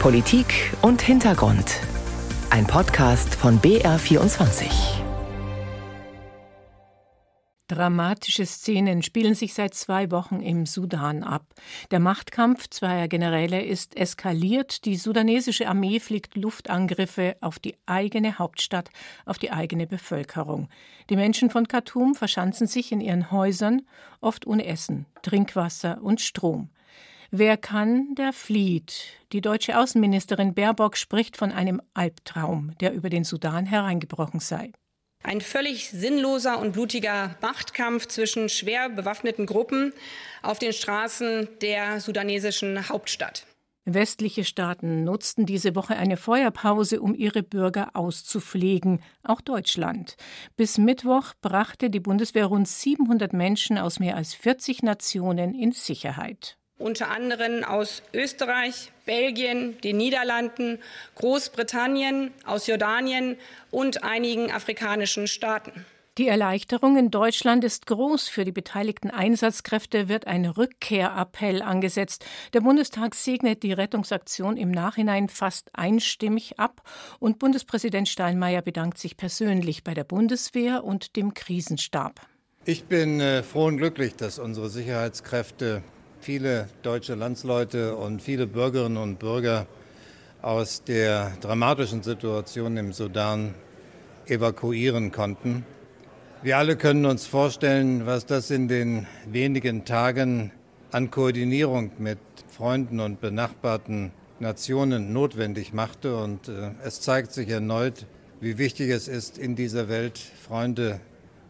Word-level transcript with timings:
Politik 0.00 0.72
und 0.82 1.02
Hintergrund. 1.02 1.80
Ein 2.50 2.66
Podcast 2.66 3.34
von 3.34 3.60
BR24. 3.60 4.66
Dramatische 7.66 8.46
Szenen 8.46 9.02
spielen 9.02 9.34
sich 9.34 9.54
seit 9.54 9.74
zwei 9.74 10.12
Wochen 10.12 10.40
im 10.40 10.66
Sudan 10.66 11.24
ab. 11.24 11.46
Der 11.90 11.98
Machtkampf 11.98 12.68
zweier 12.68 13.08
Generäle 13.08 13.64
ist 13.64 13.96
eskaliert. 13.96 14.84
Die 14.84 14.96
sudanesische 14.96 15.66
Armee 15.66 15.98
fliegt 15.98 16.36
Luftangriffe 16.36 17.36
auf 17.40 17.58
die 17.58 17.76
eigene 17.86 18.38
Hauptstadt, 18.38 18.90
auf 19.24 19.38
die 19.38 19.50
eigene 19.50 19.88
Bevölkerung. 19.88 20.68
Die 21.10 21.16
Menschen 21.16 21.50
von 21.50 21.66
Khartoum 21.66 22.14
verschanzen 22.14 22.68
sich 22.68 22.92
in 22.92 23.00
ihren 23.00 23.32
Häusern, 23.32 23.82
oft 24.20 24.46
ohne 24.46 24.66
Essen, 24.66 25.06
Trinkwasser 25.22 26.00
und 26.00 26.20
Strom. 26.20 26.70
Wer 27.30 27.56
kann, 27.56 28.14
der 28.14 28.32
flieht. 28.32 29.08
Die 29.32 29.40
deutsche 29.40 29.78
Außenministerin 29.78 30.54
Baerbock 30.54 30.96
spricht 30.96 31.36
von 31.36 31.52
einem 31.52 31.82
Albtraum, 31.94 32.76
der 32.80 32.92
über 32.92 33.10
den 33.10 33.24
Sudan 33.24 33.66
hereingebrochen 33.66 34.40
sei. 34.40 34.72
Ein 35.24 35.40
völlig 35.40 35.90
sinnloser 35.90 36.60
und 36.60 36.72
blutiger 36.72 37.36
Machtkampf 37.40 38.06
zwischen 38.06 38.48
schwer 38.48 38.88
bewaffneten 38.88 39.46
Gruppen 39.46 39.92
auf 40.42 40.60
den 40.60 40.72
Straßen 40.72 41.48
der 41.60 42.00
sudanesischen 42.00 42.88
Hauptstadt. 42.88 43.44
Westliche 43.88 44.44
Staaten 44.44 45.04
nutzten 45.04 45.46
diese 45.46 45.74
Woche 45.74 45.96
eine 45.96 46.16
Feuerpause, 46.16 47.00
um 47.00 47.14
ihre 47.14 47.42
Bürger 47.42 47.90
auszupflegen, 47.94 49.00
auch 49.22 49.40
Deutschland. 49.40 50.16
Bis 50.56 50.76
Mittwoch 50.76 51.34
brachte 51.40 51.88
die 51.88 52.00
Bundeswehr 52.00 52.46
rund 52.46 52.68
700 52.68 53.32
Menschen 53.32 53.78
aus 53.78 54.00
mehr 54.00 54.16
als 54.16 54.34
40 54.34 54.82
Nationen 54.82 55.54
in 55.54 55.72
Sicherheit 55.72 56.58
unter 56.78 57.10
anderem 57.10 57.64
aus 57.64 58.02
Österreich, 58.12 58.92
Belgien, 59.04 59.80
den 59.80 59.96
Niederlanden, 59.96 60.78
Großbritannien, 61.16 62.32
aus 62.44 62.66
Jordanien 62.66 63.36
und 63.70 64.04
einigen 64.04 64.52
afrikanischen 64.52 65.26
Staaten. 65.26 65.86
Die 66.18 66.28
Erleichterung 66.28 66.96
in 66.96 67.10
Deutschland 67.10 67.62
ist 67.62 67.86
groß. 67.86 68.28
Für 68.28 68.46
die 68.46 68.52
beteiligten 68.52 69.10
Einsatzkräfte 69.10 70.08
wird 70.08 70.26
ein 70.26 70.46
Rückkehrappell 70.46 71.60
angesetzt. 71.60 72.24
Der 72.54 72.62
Bundestag 72.62 73.14
segnet 73.14 73.62
die 73.62 73.74
Rettungsaktion 73.74 74.56
im 74.56 74.70
Nachhinein 74.70 75.28
fast 75.28 75.68
einstimmig 75.74 76.58
ab 76.58 76.80
und 77.18 77.38
Bundespräsident 77.38 78.08
Steinmeier 78.08 78.62
bedankt 78.62 78.96
sich 78.96 79.18
persönlich 79.18 79.84
bei 79.84 79.92
der 79.92 80.04
Bundeswehr 80.04 80.84
und 80.84 81.16
dem 81.16 81.34
Krisenstab. 81.34 82.20
Ich 82.64 82.86
bin 82.86 83.20
äh, 83.20 83.42
froh 83.42 83.66
und 83.66 83.76
glücklich, 83.76 84.16
dass 84.16 84.38
unsere 84.38 84.70
Sicherheitskräfte 84.70 85.82
viele 86.26 86.66
deutsche 86.82 87.14
Landsleute 87.14 87.94
und 87.94 88.20
viele 88.20 88.48
Bürgerinnen 88.48 88.96
und 88.96 89.20
Bürger 89.20 89.68
aus 90.42 90.82
der 90.82 91.30
dramatischen 91.40 92.02
Situation 92.02 92.76
im 92.76 92.92
Sudan 92.92 93.54
evakuieren 94.26 95.12
konnten. 95.12 95.64
Wir 96.42 96.58
alle 96.58 96.74
können 96.74 97.06
uns 97.06 97.26
vorstellen, 97.28 98.06
was 98.06 98.26
das 98.26 98.50
in 98.50 98.66
den 98.66 99.06
wenigen 99.30 99.84
Tagen 99.84 100.50
an 100.90 101.12
Koordinierung 101.12 101.92
mit 101.98 102.18
Freunden 102.48 102.98
und 102.98 103.20
benachbarten 103.20 104.10
Nationen 104.40 105.12
notwendig 105.12 105.72
machte. 105.72 106.16
Und 106.16 106.48
äh, 106.48 106.72
es 106.82 107.00
zeigt 107.02 107.30
sich 107.30 107.50
erneut, 107.50 108.04
wie 108.40 108.58
wichtig 108.58 108.90
es 108.90 109.06
ist, 109.06 109.38
in 109.38 109.54
dieser 109.54 109.88
Welt 109.88 110.18
Freunde 110.18 110.98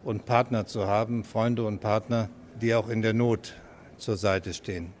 und 0.03 0.27
Partner 0.27 0.67
zu 0.67 0.85
haben, 0.85 1.23
Freunde 1.23 1.63
und 1.63 1.79
Partner, 1.79 2.29
die 2.61 2.75
auch 2.75 2.89
in 2.89 3.01
der 3.01 3.13
Not 3.13 3.55
zur 3.97 4.17
Seite 4.17 4.53
stehen. 4.53 4.93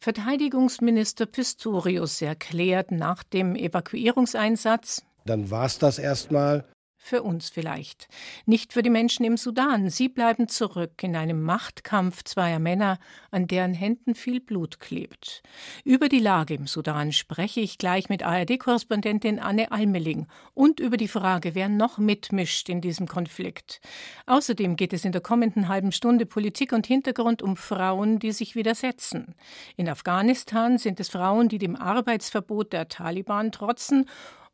Verteidigungsminister 0.00 1.26
Pistorius 1.26 2.20
erklärt 2.22 2.90
nach 2.90 3.22
dem 3.22 3.54
Evakuierungseinsatz, 3.54 5.02
dann 5.24 5.50
war 5.50 5.66
es 5.66 5.78
das 5.78 5.98
erstmal. 5.98 6.64
Für 7.04 7.24
uns 7.24 7.50
vielleicht. 7.50 8.06
Nicht 8.46 8.72
für 8.72 8.80
die 8.80 8.88
Menschen 8.88 9.24
im 9.24 9.36
Sudan. 9.36 9.90
Sie 9.90 10.08
bleiben 10.08 10.46
zurück 10.46 11.02
in 11.02 11.16
einem 11.16 11.42
Machtkampf 11.42 12.22
zweier 12.22 12.60
Männer, 12.60 13.00
an 13.32 13.48
deren 13.48 13.74
Händen 13.74 14.14
viel 14.14 14.40
Blut 14.40 14.78
klebt. 14.78 15.42
Über 15.84 16.08
die 16.08 16.20
Lage 16.20 16.54
im 16.54 16.68
Sudan 16.68 17.10
spreche 17.10 17.58
ich 17.58 17.76
gleich 17.76 18.08
mit 18.08 18.22
ARD-Korrespondentin 18.22 19.40
Anne 19.40 19.72
Almeling 19.72 20.28
und 20.54 20.78
über 20.78 20.96
die 20.96 21.08
Frage, 21.08 21.56
wer 21.56 21.68
noch 21.68 21.98
mitmischt 21.98 22.68
in 22.68 22.80
diesem 22.80 23.08
Konflikt. 23.08 23.80
Außerdem 24.26 24.76
geht 24.76 24.92
es 24.92 25.04
in 25.04 25.10
der 25.10 25.22
kommenden 25.22 25.66
halben 25.66 25.90
Stunde 25.90 26.24
Politik 26.24 26.72
und 26.72 26.86
Hintergrund 26.86 27.42
um 27.42 27.56
Frauen, 27.56 28.20
die 28.20 28.30
sich 28.30 28.54
widersetzen. 28.54 29.34
In 29.76 29.88
Afghanistan 29.88 30.78
sind 30.78 31.00
es 31.00 31.08
Frauen, 31.08 31.48
die 31.48 31.58
dem 31.58 31.74
Arbeitsverbot 31.74 32.72
der 32.72 32.86
Taliban 32.86 33.50
trotzen 33.50 34.06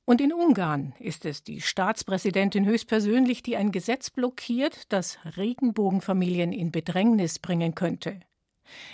und 0.08 0.22
in 0.22 0.32
Ungarn 0.32 0.94
ist 1.00 1.26
es 1.26 1.44
die 1.44 1.60
Staatspräsidentin 1.60 2.64
höchstpersönlich, 2.64 3.42
die 3.42 3.58
ein 3.58 3.72
Gesetz 3.72 4.08
blockiert, 4.08 4.90
das 4.90 5.18
Regenbogenfamilien 5.36 6.50
in 6.50 6.72
Bedrängnis 6.72 7.38
bringen 7.38 7.74
könnte. 7.74 8.18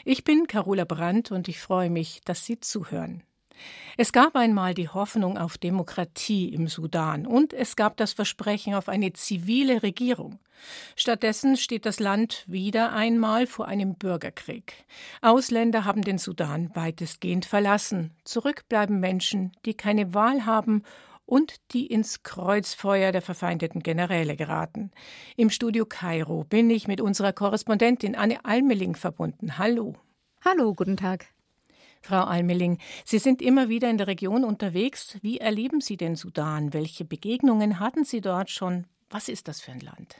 Ich 0.04 0.24
bin 0.24 0.48
Carola 0.48 0.84
Brandt 0.84 1.30
und 1.30 1.46
ich 1.46 1.60
freue 1.60 1.88
mich, 1.88 2.20
dass 2.24 2.44
Sie 2.44 2.58
zuhören. 2.58 3.22
Es 3.96 4.12
gab 4.12 4.36
einmal 4.36 4.74
die 4.74 4.88
Hoffnung 4.88 5.38
auf 5.38 5.58
Demokratie 5.58 6.52
im 6.52 6.66
Sudan 6.66 7.26
und 7.26 7.52
es 7.52 7.76
gab 7.76 7.96
das 7.96 8.12
Versprechen 8.12 8.74
auf 8.74 8.88
eine 8.88 9.12
zivile 9.12 9.82
Regierung. 9.82 10.38
Stattdessen 10.96 11.56
steht 11.56 11.86
das 11.86 12.00
Land 12.00 12.44
wieder 12.46 12.92
einmal 12.92 13.46
vor 13.46 13.66
einem 13.66 13.94
Bürgerkrieg. 13.94 14.84
Ausländer 15.20 15.84
haben 15.84 16.02
den 16.02 16.18
Sudan 16.18 16.70
weitestgehend 16.74 17.44
verlassen. 17.44 18.12
Zurück 18.24 18.68
bleiben 18.68 19.00
Menschen, 19.00 19.52
die 19.64 19.74
keine 19.74 20.14
Wahl 20.14 20.46
haben 20.46 20.82
und 21.26 21.56
die 21.72 21.86
ins 21.86 22.22
Kreuzfeuer 22.22 23.12
der 23.12 23.22
verfeindeten 23.22 23.82
Generäle 23.82 24.36
geraten. 24.36 24.90
Im 25.36 25.50
Studio 25.50 25.86
Kairo 25.86 26.44
bin 26.44 26.70
ich 26.70 26.86
mit 26.86 27.00
unserer 27.00 27.32
Korrespondentin 27.32 28.14
Anne 28.14 28.44
Almeling 28.44 28.94
verbunden. 28.94 29.58
Hallo. 29.58 29.94
Hallo, 30.44 30.74
guten 30.74 30.96
Tag. 30.96 31.33
Frau 32.04 32.24
Almeling, 32.24 32.76
Sie 33.06 33.18
sind 33.18 33.40
immer 33.40 33.70
wieder 33.70 33.88
in 33.88 33.96
der 33.96 34.06
Region 34.06 34.44
unterwegs. 34.44 35.16
Wie 35.22 35.38
erleben 35.38 35.80
Sie 35.80 35.96
den 35.96 36.16
Sudan? 36.16 36.74
Welche 36.74 37.06
Begegnungen 37.06 37.80
hatten 37.80 38.04
Sie 38.04 38.20
dort 38.20 38.50
schon? 38.50 38.86
Was 39.08 39.30
ist 39.30 39.48
das 39.48 39.62
für 39.62 39.72
ein 39.72 39.80
Land? 39.80 40.14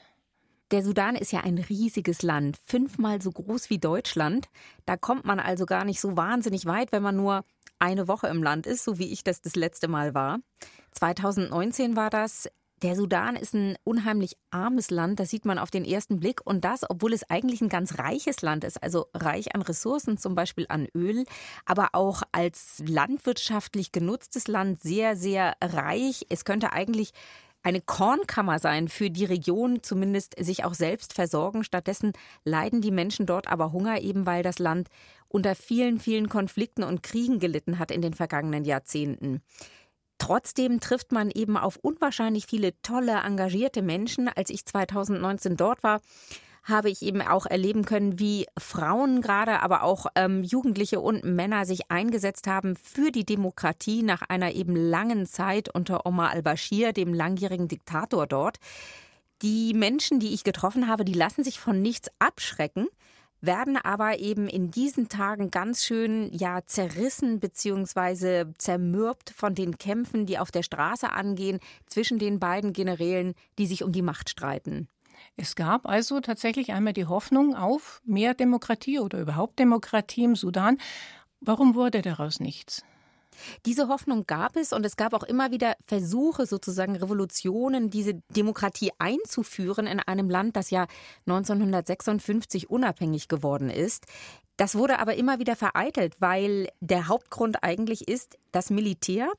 Der 0.71 0.83
Sudan 0.83 1.15
ist 1.15 1.31
ja 1.31 1.41
ein 1.41 1.59
riesiges 1.59 2.23
Land, 2.23 2.59
fünfmal 2.65 3.21
so 3.21 3.31
groß 3.31 3.69
wie 3.69 3.79
Deutschland. 3.79 4.49
Da 4.87 4.97
kommt 4.97 5.27
man 5.27 5.39
also 5.39 5.67
gar 5.67 5.85
nicht 5.85 6.01
so 6.01 6.17
wahnsinnig 6.17 6.65
weit, 6.65 6.91
wenn 6.91 7.03
man 7.03 7.17
nur 7.17 7.45
eine 7.79 8.09
Woche 8.09 8.29
im 8.29 8.43
Land 8.43 8.67
ist, 8.67 8.83
so 8.83 8.99
wie 8.99 9.13
ich 9.13 9.23
das 9.23 9.43
das 9.43 9.55
letzte 9.55 9.87
Mal 9.87 10.15
war. 10.15 10.39
2019 10.93 11.97
war 11.97 12.09
das. 12.09 12.49
Der 12.85 12.97
Sudan 12.97 13.35
ist 13.35 13.55
ein 13.55 13.79
unheimlich 13.85 14.37
armes 14.51 14.91
Land, 14.91 15.19
das 15.19 15.31
sieht 15.31 15.47
man 15.47 15.59
auf 15.59 15.71
den 15.71 15.87
ersten 15.87 16.21
Blick. 16.21 16.43
Und 16.45 16.67
das, 16.67 16.85
obwohl 16.87 17.15
es 17.15 17.31
eigentlich 17.31 17.63
ein 17.63 17.71
ganz 17.71 17.99
reiches 17.99 18.43
Land 18.43 18.63
ist, 18.63 18.83
also 18.83 19.07
reich 19.15 19.55
an 19.55 19.63
Ressourcen, 19.63 20.19
zum 20.19 20.35
Beispiel 20.35 20.67
an 20.69 20.87
Öl, 20.95 21.25
aber 21.65 21.89
auch 21.95 22.25
als 22.31 22.83
landwirtschaftlich 22.87 23.91
genutztes 23.91 24.49
Land 24.49 24.83
sehr, 24.83 25.17
sehr 25.17 25.55
reich. 25.65 26.27
Es 26.29 26.45
könnte 26.45 26.75
eigentlich 26.75 27.13
eine 27.63 27.81
Kornkammer 27.81 28.59
sein 28.59 28.89
für 28.89 29.09
die 29.09 29.25
Region, 29.25 29.83
zumindest 29.83 30.35
sich 30.39 30.65
auch 30.65 30.75
selbst 30.75 31.15
versorgen. 31.15 31.65
Stattdessen 31.65 32.13
leiden 32.45 32.83
die 32.83 32.91
Menschen 32.91 33.25
dort 33.25 33.49
aber 33.49 33.73
Hunger, 33.73 34.03
eben 34.03 34.27
weil 34.27 34.43
das 34.43 34.59
Land 34.59 34.91
unter 35.29 35.55
vielen, 35.55 35.99
vielen 35.99 36.29
Konflikten 36.29 36.83
und 36.83 37.03
Kriegen 37.03 37.39
gelitten 37.39 37.79
hat 37.79 37.91
in 37.91 38.03
den 38.03 38.13
vergangenen 38.13 38.67
Jahrzehnten. 38.67 39.41
Trotzdem 40.19 40.81
trifft 40.81 41.13
man 41.13 41.31
eben 41.31 41.57
auf 41.57 41.77
unwahrscheinlich 41.77 42.47
viele 42.47 42.81
tolle, 42.83 43.21
engagierte 43.25 43.83
Menschen. 43.83 44.29
Als 44.29 44.51
ich 44.51 44.65
2019 44.65 45.57
dort 45.57 45.83
war, 45.83 46.01
habe 46.65 46.89
ich 46.89 47.03
eben 47.03 47.21
auch 47.21 47.45
erleben 47.47 47.85
können, 47.85 48.19
wie 48.19 48.47
Frauen 48.59 49.21
gerade, 49.21 49.61
aber 49.61 49.83
auch 49.83 50.07
ähm, 50.15 50.43
Jugendliche 50.43 51.01
und 51.01 51.25
Männer 51.25 51.67
sich 51.67 51.91
eingesetzt 51.91 52.47
haben 52.47 52.75
für 52.77 53.11
die 53.11 53.27
Demokratie 53.27 54.03
nach 54.03 54.23
einer 54.23 54.53
eben 54.53 54.75
langen 54.75 55.27
Zeit 55.27 55.69
unter 55.75 56.07
Omar 56.07 56.31
al-Bashir, 56.31 56.93
dem 56.93 57.13
langjährigen 57.13 57.69
Diktator 57.69 58.27
dort. 58.27 58.59
Die 59.43 59.75
Menschen, 59.75 60.21
die 60.21 60.33
ich 60.33 60.43
getroffen 60.43 60.89
habe, 60.89 61.05
die 61.05 61.13
lassen 61.13 61.45
sich 61.45 61.61
von 61.61 61.83
nichts 61.83 62.09
abschrecken 62.19 62.87
werden 63.47 63.77
aber 63.77 64.19
eben 64.19 64.49
in 64.49 64.71
diesen 64.71 65.09
Tagen 65.09 65.51
ganz 65.51 65.85
schön 65.85 66.31
ja 66.33 66.65
zerrissen 66.67 67.41
bzw. 67.41 68.47
zermürbt 68.59 69.31
von 69.31 69.55
den 69.55 69.79
Kämpfen, 69.79 70.27
die 70.27 70.39
auf 70.39 70.51
der 70.51 70.63
Straße 70.63 71.11
angehen 71.11 71.61
zwischen 71.87 72.19
den 72.19 72.41
beiden 72.41 72.73
Generälen, 72.73 73.35
die 73.59 73.67
sich 73.67 73.83
um 73.83 73.93
die 73.93 74.03
Macht 74.03 74.31
streiten. 74.31 74.89
Es 75.37 75.57
gab 75.57 75.87
also 75.87 76.21
tatsächlich 76.21 76.73
einmal 76.73 76.93
die 76.93 77.07
Hoffnung 77.07 77.55
auf 77.55 78.01
mehr 78.05 78.35
Demokratie 78.35 78.99
oder 78.99 79.21
überhaupt 79.21 79.59
Demokratie 79.59 80.25
im 80.25 80.37
Sudan. 80.37 80.79
Warum 81.41 81.75
wurde 81.75 82.03
daraus 82.03 82.41
nichts? 82.41 82.85
Diese 83.67 83.89
Hoffnung 83.89 84.27
gab 84.27 84.57
es 84.57 84.73
und 84.73 84.85
es 84.85 84.97
gab 84.97 85.15
auch 85.15 85.23
immer 85.23 85.51
wieder 85.51 85.75
Versuche, 85.87 86.47
sozusagen 86.47 86.97
Revolutionen, 86.97 87.91
diese 87.91 88.15
Demokratie 88.31 88.93
einzuführen 88.99 89.87
in 89.87 90.01
einem 90.01 90.31
Land, 90.31 90.57
das 90.57 90.71
ja 90.71 90.87
1956 91.27 92.71
unabhängig 92.71 93.29
geworden 93.29 93.71
ist. 93.71 94.07
Das 94.57 94.77
wurde 94.77 94.99
aber 94.99 95.17
immer 95.17 95.39
wieder 95.39 95.57
vereitelt, 95.57 96.17
weil 96.21 96.69
der 96.81 97.09
Hauptgrund 97.09 97.63
eigentlich 97.63 98.09
ist, 98.09 98.39
das 98.53 98.71
Militär, 98.71 99.33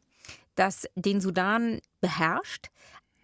das 0.56 0.88
den 0.96 1.22
Sudan 1.22 1.80
beherrscht, 2.02 2.70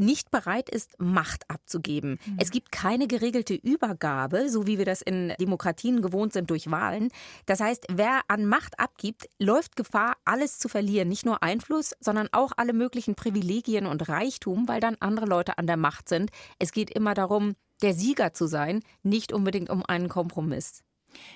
nicht 0.01 0.31
bereit 0.31 0.69
ist, 0.69 0.99
Macht 0.99 1.49
abzugeben. 1.49 2.19
Mhm. 2.25 2.37
Es 2.39 2.51
gibt 2.51 2.71
keine 2.71 3.07
geregelte 3.07 3.53
Übergabe, 3.53 4.49
so 4.49 4.67
wie 4.67 4.77
wir 4.77 4.85
das 4.85 5.01
in 5.01 5.33
Demokratien 5.39 6.01
gewohnt 6.01 6.33
sind 6.33 6.49
durch 6.49 6.69
Wahlen. 6.69 7.09
Das 7.45 7.59
heißt, 7.59 7.87
wer 7.91 8.21
an 8.27 8.45
Macht 8.45 8.79
abgibt, 8.79 9.29
läuft 9.39 9.75
Gefahr, 9.75 10.17
alles 10.25 10.59
zu 10.59 10.67
verlieren. 10.67 11.07
Nicht 11.07 11.25
nur 11.25 11.43
Einfluss, 11.43 11.93
sondern 11.99 12.27
auch 12.31 12.51
alle 12.57 12.73
möglichen 12.73 13.15
Privilegien 13.15 13.85
und 13.85 14.09
Reichtum, 14.09 14.67
weil 14.67 14.79
dann 14.79 14.97
andere 14.99 15.25
Leute 15.25 15.57
an 15.57 15.67
der 15.67 15.77
Macht 15.77 16.09
sind. 16.09 16.31
Es 16.59 16.71
geht 16.71 16.89
immer 16.89 17.13
darum, 17.13 17.55
der 17.81 17.93
Sieger 17.93 18.33
zu 18.33 18.47
sein, 18.47 18.81
nicht 19.03 19.33
unbedingt 19.33 19.69
um 19.69 19.85
einen 19.85 20.09
Kompromiss. 20.09 20.83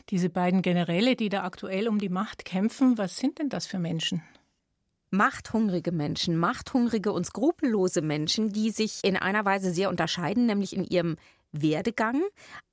Diese 0.09 0.29
beiden 0.29 0.62
Generäle, 0.62 1.15
die 1.15 1.29
da 1.29 1.44
aktuell 1.44 1.88
um 1.88 2.00
die 2.00 2.09
Macht 2.09 2.45
kämpfen, 2.45 2.97
was 2.97 3.17
sind 3.17 3.39
denn 3.39 3.50
das 3.50 3.67
für 3.67 3.79
Menschen? 3.79 4.23
Machthungrige 5.12 5.92
Menschen, 5.92 6.38
machthungrige 6.38 7.12
und 7.12 7.25
skrupellose 7.25 8.02
Menschen, 8.02 8.52
die 8.52 8.72
sich 8.72 9.00
in 9.04 9.18
einer 9.18 9.46
Weise 9.46 9.72
sehr 9.72 9.90
unterscheiden, 9.90 10.46
nämlich 10.46 10.75
in 10.75 10.84
ihrem 10.84 11.16
Werdegang, 11.52 12.22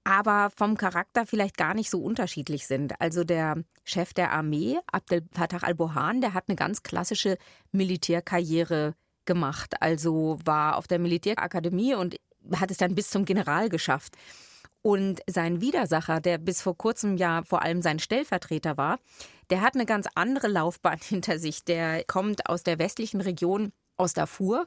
aber 0.05 0.51
vom 0.57 0.77
Charakter 0.77 1.27
vielleicht 1.27 1.57
gar 1.57 1.75
nicht 1.75 1.91
so 1.91 2.01
unterschiedlich 2.01 2.67
sind. 2.67 3.01
Also 3.01 3.25
der 3.25 3.63
Chef 3.85 4.13
der 4.13 4.33
Armee, 4.33 4.79
Abdel 4.91 5.23
Fattah 5.33 5.59
al-Burhan, 5.59 6.21
der 6.21 6.35
hat 6.35 6.45
eine 6.49 6.57
ganz 6.57 6.83
klassische 6.83 7.39
Militärkarriere 7.71 8.95
gemacht. 9.25 9.81
Also 9.81 10.39
war 10.45 10.77
auf 10.77 10.89
der 10.89 10.99
Militärakademie 10.99 11.95
und 11.95 12.17
hat 12.57 12.71
es 12.71 12.77
dann 12.77 12.95
bis 12.95 13.11
zum 13.11 13.25
General 13.25 13.69
geschafft. 13.69 14.17
Und 14.83 15.21
sein 15.29 15.61
Widersacher, 15.61 16.21
der 16.21 16.39
bis 16.39 16.61
vor 16.61 16.77
kurzem 16.77 17.17
ja 17.17 17.43
vor 17.45 17.63
allem 17.63 17.83
sein 17.83 18.01
Stellvertreter 18.01 18.77
war, 18.77 18.99
der 19.51 19.61
hat 19.61 19.75
eine 19.75 19.87
ganz 19.87 20.09
andere 20.15 20.49
Laufbahn 20.49 20.99
hinter 21.09 21.39
sich. 21.39 21.65
Der 21.65 22.05
kommt 22.05 22.49
aus 22.49 22.65
der 22.65 22.79
westlichen 22.79 23.21
Region, 23.21 23.73
aus 23.97 24.13
Darfur, 24.13 24.67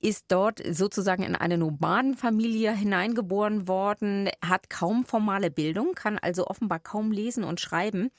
ist 0.00 0.26
dort 0.28 0.62
sozusagen 0.70 1.22
in 1.22 1.36
eine 1.36 1.58
Nomadenfamilie 1.58 2.72
hineingeboren 2.72 3.68
worden, 3.68 4.30
hat 4.42 4.70
kaum 4.70 5.04
formale 5.04 5.50
Bildung, 5.50 5.94
kann 5.94 6.18
also 6.18 6.46
offenbar 6.46 6.78
kaum 6.78 7.12
lesen 7.12 7.44
und 7.44 7.60
schreiben, 7.60 8.10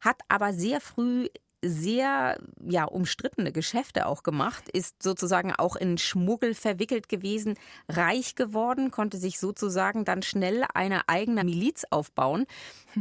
hat 0.00 0.20
aber 0.28 0.54
sehr 0.54 0.80
früh 0.80 1.28
sehr 1.64 2.38
ja, 2.60 2.84
umstrittene 2.84 3.52
Geschäfte 3.52 4.06
auch 4.06 4.22
gemacht, 4.22 4.68
ist 4.68 5.02
sozusagen 5.02 5.52
auch 5.52 5.76
in 5.76 5.98
Schmuggel 5.98 6.54
verwickelt 6.54 7.08
gewesen, 7.08 7.54
reich 7.88 8.34
geworden, 8.34 8.90
konnte 8.90 9.18
sich 9.18 9.38
sozusagen 9.38 10.04
dann 10.04 10.22
schnell 10.22 10.64
eine 10.74 11.08
eigene 11.08 11.44
Miliz 11.44 11.84
aufbauen. 11.90 12.46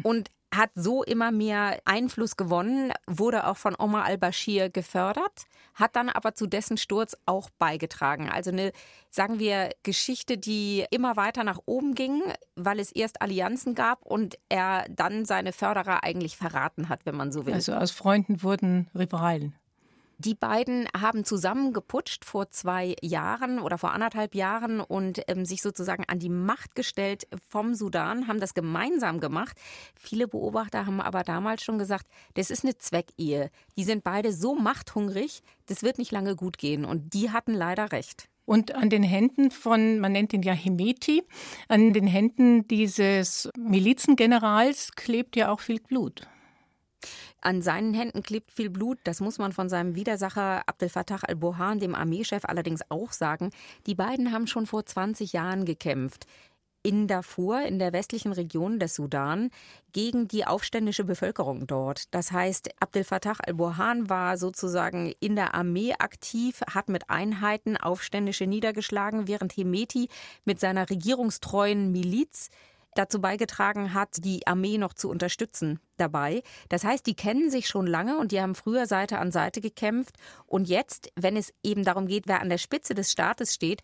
Und 0.03 0.29
hat 0.53 0.71
so 0.75 1.03
immer 1.03 1.31
mehr 1.31 1.79
Einfluss 1.85 2.37
gewonnen, 2.37 2.91
wurde 3.05 3.47
auch 3.47 3.57
von 3.57 3.75
Omar 3.77 4.05
al-Bashir 4.05 4.69
gefördert, 4.69 5.45
hat 5.75 5.95
dann 5.95 6.09
aber 6.09 6.35
zu 6.35 6.47
dessen 6.47 6.77
Sturz 6.77 7.17
auch 7.25 7.49
beigetragen. 7.59 8.29
Also 8.29 8.51
eine, 8.51 8.71
sagen 9.09 9.39
wir, 9.39 9.71
Geschichte, 9.83 10.37
die 10.37 10.85
immer 10.89 11.17
weiter 11.17 11.43
nach 11.43 11.59
oben 11.65 11.95
ging, 11.95 12.21
weil 12.55 12.79
es 12.79 12.91
erst 12.91 13.21
Allianzen 13.21 13.75
gab 13.75 14.05
und 14.05 14.37
er 14.49 14.85
dann 14.89 15.25
seine 15.25 15.51
Förderer 15.51 16.03
eigentlich 16.03 16.37
verraten 16.37 16.89
hat, 16.89 17.05
wenn 17.05 17.15
man 17.15 17.31
so 17.31 17.45
will. 17.45 17.53
Also 17.53 17.73
aus 17.73 17.91
Freunden 17.91 18.41
wurden 18.41 18.89
Rivalen. 18.95 19.55
Die 20.19 20.33
beiden 20.33 20.87
haben 20.99 21.25
zusammen 21.25 21.73
geputscht 21.73 22.25
vor 22.25 22.49
zwei 22.49 22.95
Jahren 23.03 23.59
oder 23.59 23.77
vor 23.77 23.91
anderthalb 23.91 24.33
Jahren 24.33 24.79
und 24.79 25.21
ähm, 25.27 25.45
sich 25.45 25.61
sozusagen 25.61 26.05
an 26.07 26.17
die 26.17 26.29
Macht 26.29 26.73
gestellt 26.73 27.27
vom 27.47 27.75
Sudan, 27.75 28.27
haben 28.27 28.39
das 28.39 28.55
gemeinsam 28.55 29.19
gemacht. 29.19 29.55
Viele 29.93 30.27
Beobachter 30.27 30.87
haben 30.87 31.01
aber 31.01 31.21
damals 31.21 31.63
schon 31.63 31.77
gesagt, 31.77 32.07
das 32.33 32.49
ist 32.49 32.63
eine 32.63 32.75
Zweckehe. 32.79 33.51
Die 33.77 33.83
sind 33.83 34.03
beide 34.03 34.33
so 34.33 34.55
machthungrig, 34.55 35.43
das 35.67 35.83
wird 35.83 35.99
nicht 35.99 36.11
lange 36.11 36.35
gut 36.35 36.57
gehen. 36.57 36.83
Und 36.83 37.13
die 37.13 37.29
hatten 37.29 37.53
leider 37.53 37.91
recht. 37.91 38.27
Und 38.43 38.73
an 38.73 38.89
den 38.89 39.03
Händen 39.03 39.51
von, 39.51 39.99
man 39.99 40.13
nennt 40.13 40.33
ihn 40.33 40.41
ja 40.41 40.53
Hemeti, 40.53 41.23
an 41.67 41.93
den 41.93 42.07
Händen 42.07 42.67
dieses 42.67 43.49
Milizengenerals 43.55 44.93
klebt 44.93 45.35
ja 45.35 45.51
auch 45.51 45.59
viel 45.59 45.79
Blut. 45.79 46.27
An 47.47 47.61
seinen 47.61 47.93
Händen 47.93 48.23
klebt 48.23 48.51
viel 48.51 48.69
Blut. 48.69 48.99
Das 49.05 49.21
muss 49.21 49.37
man 49.37 49.53
von 49.53 49.69
seinem 49.69 49.95
Widersacher 49.95 50.63
Abdel 50.65 50.89
Fattah 50.89 51.21
al-Burhan, 51.21 51.79
dem 51.79 51.95
Armeechef, 51.95 52.43
allerdings 52.43 52.81
auch 52.89 53.13
sagen. 53.13 53.51
Die 53.85 53.95
beiden 53.95 54.33
haben 54.33 54.47
schon 54.47 54.65
vor 54.65 54.85
20 54.85 55.31
Jahren 55.31 55.63
gekämpft 55.63 56.25
in 56.83 57.07
Darfur, 57.07 57.61
in 57.61 57.79
der 57.79 57.93
westlichen 57.93 58.33
Region 58.33 58.79
des 58.79 58.95
Sudan, 58.95 59.49
gegen 59.93 60.27
die 60.27 60.45
aufständische 60.45 61.05
Bevölkerung 61.05 61.67
dort. 61.67 62.13
Das 62.13 62.33
heißt, 62.33 62.69
Abdel 62.81 63.05
Fattah 63.05 63.37
al-Burhan 63.45 64.09
war 64.09 64.37
sozusagen 64.37 65.13
in 65.21 65.37
der 65.37 65.55
Armee 65.55 65.93
aktiv, 65.97 66.59
hat 66.69 66.89
mit 66.89 67.09
Einheiten 67.09 67.77
Aufständische 67.77 68.45
niedergeschlagen, 68.45 69.29
während 69.29 69.55
Hemeti 69.55 70.09
mit 70.43 70.59
seiner 70.59 70.89
regierungstreuen 70.89 71.93
Miliz 71.93 72.49
dazu 72.97 73.21
beigetragen 73.21 73.93
hat, 73.93 74.09
die 74.23 74.45
Armee 74.47 74.77
noch 74.77 74.93
zu 74.93 75.09
unterstützen 75.09 75.79
dabei. 75.97 76.41
Das 76.69 76.83
heißt, 76.83 77.05
die 77.05 77.15
kennen 77.15 77.49
sich 77.49 77.67
schon 77.67 77.87
lange 77.87 78.17
und 78.17 78.31
die 78.31 78.41
haben 78.41 78.55
früher 78.55 78.85
Seite 78.85 79.19
an 79.19 79.31
Seite 79.31 79.61
gekämpft. 79.61 80.15
Und 80.45 80.67
jetzt, 80.67 81.11
wenn 81.15 81.37
es 81.37 81.53
eben 81.63 81.83
darum 81.83 82.07
geht, 82.07 82.27
wer 82.27 82.41
an 82.41 82.49
der 82.49 82.57
Spitze 82.57 82.93
des 82.95 83.11
Staates 83.11 83.53
steht, 83.53 83.81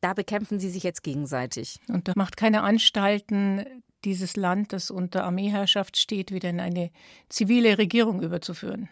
da 0.00 0.12
bekämpfen 0.12 0.60
sie 0.60 0.68
sich 0.68 0.82
jetzt 0.82 1.02
gegenseitig. 1.02 1.80
Und 1.88 2.08
da 2.08 2.12
macht 2.14 2.36
keine 2.36 2.62
Anstalten, 2.62 3.64
dieses 4.04 4.36
Land, 4.36 4.72
das 4.72 4.90
unter 4.90 5.24
Armeeherrschaft 5.24 5.96
steht, 5.96 6.30
wieder 6.30 6.50
in 6.50 6.60
eine 6.60 6.90
zivile 7.28 7.78
Regierung 7.78 8.20
überzuführen. 8.20 8.88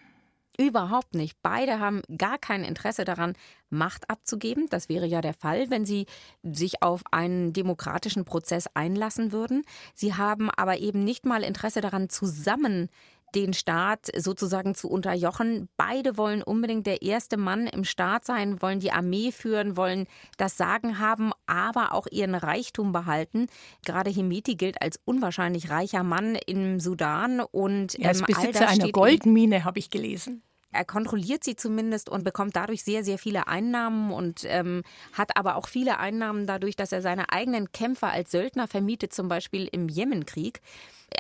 Überhaupt 0.58 1.14
nicht. 1.14 1.38
Beide 1.42 1.80
haben 1.80 2.02
gar 2.18 2.38
kein 2.38 2.64
Interesse 2.64 3.04
daran, 3.04 3.34
Macht 3.70 4.10
abzugeben. 4.10 4.66
Das 4.68 4.90
wäre 4.90 5.06
ja 5.06 5.22
der 5.22 5.32
Fall, 5.32 5.70
wenn 5.70 5.86
sie 5.86 6.04
sich 6.42 6.82
auf 6.82 7.02
einen 7.10 7.54
demokratischen 7.54 8.26
Prozess 8.26 8.66
einlassen 8.74 9.32
würden. 9.32 9.64
Sie 9.94 10.12
haben 10.14 10.50
aber 10.50 10.76
eben 10.78 11.04
nicht 11.04 11.24
mal 11.24 11.42
Interesse 11.42 11.80
daran, 11.80 12.10
zusammen 12.10 12.90
den 13.34 13.52
Staat 13.52 14.10
sozusagen 14.16 14.74
zu 14.74 14.88
unterjochen. 14.88 15.68
Beide 15.76 16.16
wollen 16.16 16.42
unbedingt 16.42 16.86
der 16.86 17.02
erste 17.02 17.36
Mann 17.36 17.66
im 17.66 17.84
Staat 17.84 18.24
sein, 18.24 18.62
wollen 18.62 18.80
die 18.80 18.92
Armee 18.92 19.32
führen, 19.32 19.76
wollen 19.76 20.06
das 20.36 20.56
Sagen 20.56 20.98
haben, 20.98 21.32
aber 21.46 21.92
auch 21.92 22.06
ihren 22.10 22.34
Reichtum 22.34 22.92
behalten. 22.92 23.46
Gerade 23.84 24.10
Hemeti 24.10 24.54
gilt 24.54 24.80
als 24.82 25.00
unwahrscheinlich 25.04 25.70
reicher 25.70 26.02
Mann 26.02 26.36
im 26.46 26.80
Sudan 26.80 27.40
und 27.40 27.94
er 27.96 28.12
ist 28.12 28.20
ähm, 28.20 28.26
Besitzer 28.26 28.68
einer 28.68 28.90
Goldmine, 28.90 29.64
habe 29.64 29.78
ich 29.78 29.90
gelesen 29.90 30.42
er 30.72 30.84
kontrolliert 30.84 31.44
sie 31.44 31.54
zumindest 31.54 32.08
und 32.08 32.24
bekommt 32.24 32.56
dadurch 32.56 32.82
sehr, 32.82 33.04
sehr 33.04 33.18
viele 33.18 33.46
Einnahmen 33.46 34.10
und 34.10 34.44
ähm, 34.46 34.82
hat 35.12 35.36
aber 35.36 35.56
auch 35.56 35.68
viele 35.68 35.98
Einnahmen 35.98 36.46
dadurch, 36.46 36.76
dass 36.76 36.92
er 36.92 37.02
seine 37.02 37.30
eigenen 37.30 37.70
Kämpfer 37.72 38.10
als 38.10 38.30
Söldner 38.30 38.66
vermietet, 38.66 39.12
zum 39.12 39.28
Beispiel 39.28 39.68
im 39.70 39.88
Jemenkrieg. 39.88 40.60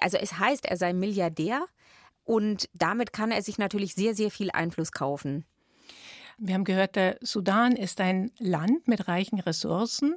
Also 0.00 0.16
es 0.16 0.38
heißt, 0.38 0.64
er 0.64 0.78
sei 0.78 0.94
Milliardär 0.94 1.66
und 2.24 2.68
damit 2.74 3.12
kann 3.12 3.30
er 3.30 3.42
sich 3.42 3.58
natürlich 3.58 3.94
sehr, 3.94 4.14
sehr 4.14 4.30
viel 4.30 4.50
Einfluss 4.50 4.92
kaufen. 4.92 5.44
Wir 6.38 6.54
haben 6.54 6.64
gehört, 6.64 6.96
der 6.96 7.18
Sudan 7.20 7.72
ist 7.72 8.00
ein 8.00 8.30
Land 8.38 8.88
mit 8.88 9.06
reichen 9.08 9.38
Ressourcen. 9.38 10.16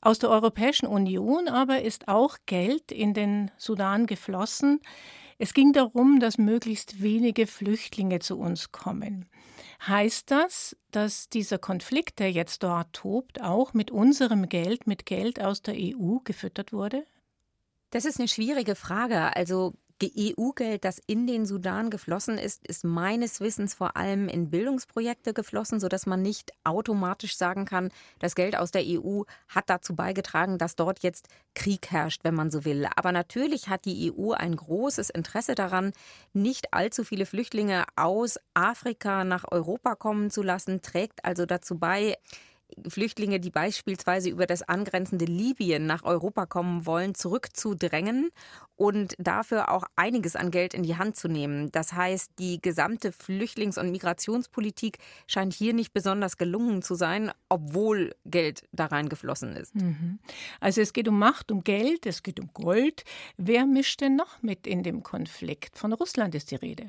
Aus 0.00 0.18
der 0.18 0.30
Europäischen 0.30 0.86
Union 0.86 1.48
aber 1.48 1.82
ist 1.82 2.06
auch 2.06 2.36
Geld 2.46 2.92
in 2.92 3.14
den 3.14 3.50
Sudan 3.56 4.06
geflossen. 4.06 4.80
Es 5.38 5.52
ging 5.52 5.72
darum, 5.72 6.20
dass 6.20 6.38
möglichst 6.38 7.02
wenige 7.02 7.46
Flüchtlinge 7.46 8.20
zu 8.20 8.38
uns 8.38 8.72
kommen. 8.72 9.26
Heißt 9.86 10.30
das, 10.30 10.76
dass 10.90 11.28
dieser 11.28 11.58
Konflikt, 11.58 12.18
der 12.20 12.30
jetzt 12.30 12.62
dort 12.62 12.92
tobt, 12.92 13.42
auch 13.42 13.74
mit 13.74 13.90
unserem 13.90 14.48
Geld, 14.48 14.86
mit 14.86 15.04
Geld 15.06 15.40
aus 15.40 15.60
der 15.60 15.74
EU 15.74 16.18
gefüttert 16.24 16.72
wurde? 16.72 17.04
Das 17.90 18.04
ist 18.04 18.18
eine 18.18 18.28
schwierige 18.28 18.74
Frage. 18.74 19.36
Also 19.36 19.74
EU-Geld, 20.04 20.84
das 20.84 21.00
in 21.06 21.26
den 21.26 21.46
Sudan 21.46 21.88
geflossen 21.90 22.36
ist, 22.36 22.66
ist 22.66 22.84
meines 22.84 23.40
Wissens 23.40 23.74
vor 23.74 23.96
allem 23.96 24.28
in 24.28 24.50
Bildungsprojekte 24.50 25.32
geflossen, 25.32 25.80
sodass 25.80 26.06
man 26.06 26.20
nicht 26.20 26.52
automatisch 26.64 27.36
sagen 27.36 27.64
kann, 27.64 27.90
das 28.18 28.34
Geld 28.34 28.56
aus 28.56 28.70
der 28.70 28.82
EU 28.84 29.22
hat 29.48 29.70
dazu 29.70 29.96
beigetragen, 29.96 30.58
dass 30.58 30.76
dort 30.76 31.00
jetzt 31.00 31.28
Krieg 31.54 31.90
herrscht, 31.90 32.24
wenn 32.24 32.34
man 32.34 32.50
so 32.50 32.64
will. 32.64 32.86
Aber 32.94 33.12
natürlich 33.12 33.68
hat 33.68 33.86
die 33.86 34.12
EU 34.12 34.32
ein 34.32 34.54
großes 34.54 35.10
Interesse 35.10 35.54
daran, 35.54 35.92
nicht 36.34 36.74
allzu 36.74 37.02
viele 37.02 37.24
Flüchtlinge 37.24 37.84
aus 37.96 38.38
Afrika 38.52 39.24
nach 39.24 39.44
Europa 39.50 39.94
kommen 39.94 40.30
zu 40.30 40.42
lassen, 40.42 40.82
trägt 40.82 41.24
also 41.24 41.46
dazu 41.46 41.78
bei, 41.78 42.16
Flüchtlinge, 42.88 43.40
die 43.40 43.50
beispielsweise 43.50 44.28
über 44.28 44.46
das 44.46 44.62
angrenzende 44.62 45.24
Libyen 45.24 45.86
nach 45.86 46.02
Europa 46.02 46.46
kommen 46.46 46.86
wollen, 46.86 47.14
zurückzudrängen 47.14 48.30
und 48.76 49.14
dafür 49.18 49.70
auch 49.70 49.84
einiges 49.96 50.36
an 50.36 50.50
Geld 50.50 50.74
in 50.74 50.82
die 50.82 50.96
Hand 50.96 51.16
zu 51.16 51.28
nehmen. 51.28 51.70
Das 51.72 51.92
heißt, 51.92 52.32
die 52.38 52.60
gesamte 52.60 53.12
Flüchtlings- 53.12 53.78
und 53.78 53.90
Migrationspolitik 53.90 54.98
scheint 55.26 55.54
hier 55.54 55.72
nicht 55.72 55.92
besonders 55.92 56.36
gelungen 56.36 56.82
zu 56.82 56.94
sein, 56.94 57.30
obwohl 57.48 58.14
Geld 58.24 58.64
da 58.72 58.86
reingeflossen 58.86 59.56
ist. 59.56 59.74
Mhm. 59.74 60.18
Also 60.60 60.80
es 60.80 60.92
geht 60.92 61.08
um 61.08 61.18
Macht, 61.18 61.50
um 61.50 61.64
Geld, 61.64 62.06
es 62.06 62.22
geht 62.22 62.40
um 62.40 62.50
Gold. 62.52 63.04
Wer 63.36 63.66
mischt 63.66 64.00
denn 64.00 64.16
noch 64.16 64.42
mit 64.42 64.66
in 64.66 64.82
dem 64.82 65.02
Konflikt? 65.02 65.78
Von 65.78 65.92
Russland 65.92 66.34
ist 66.34 66.50
die 66.50 66.56
Rede. 66.56 66.86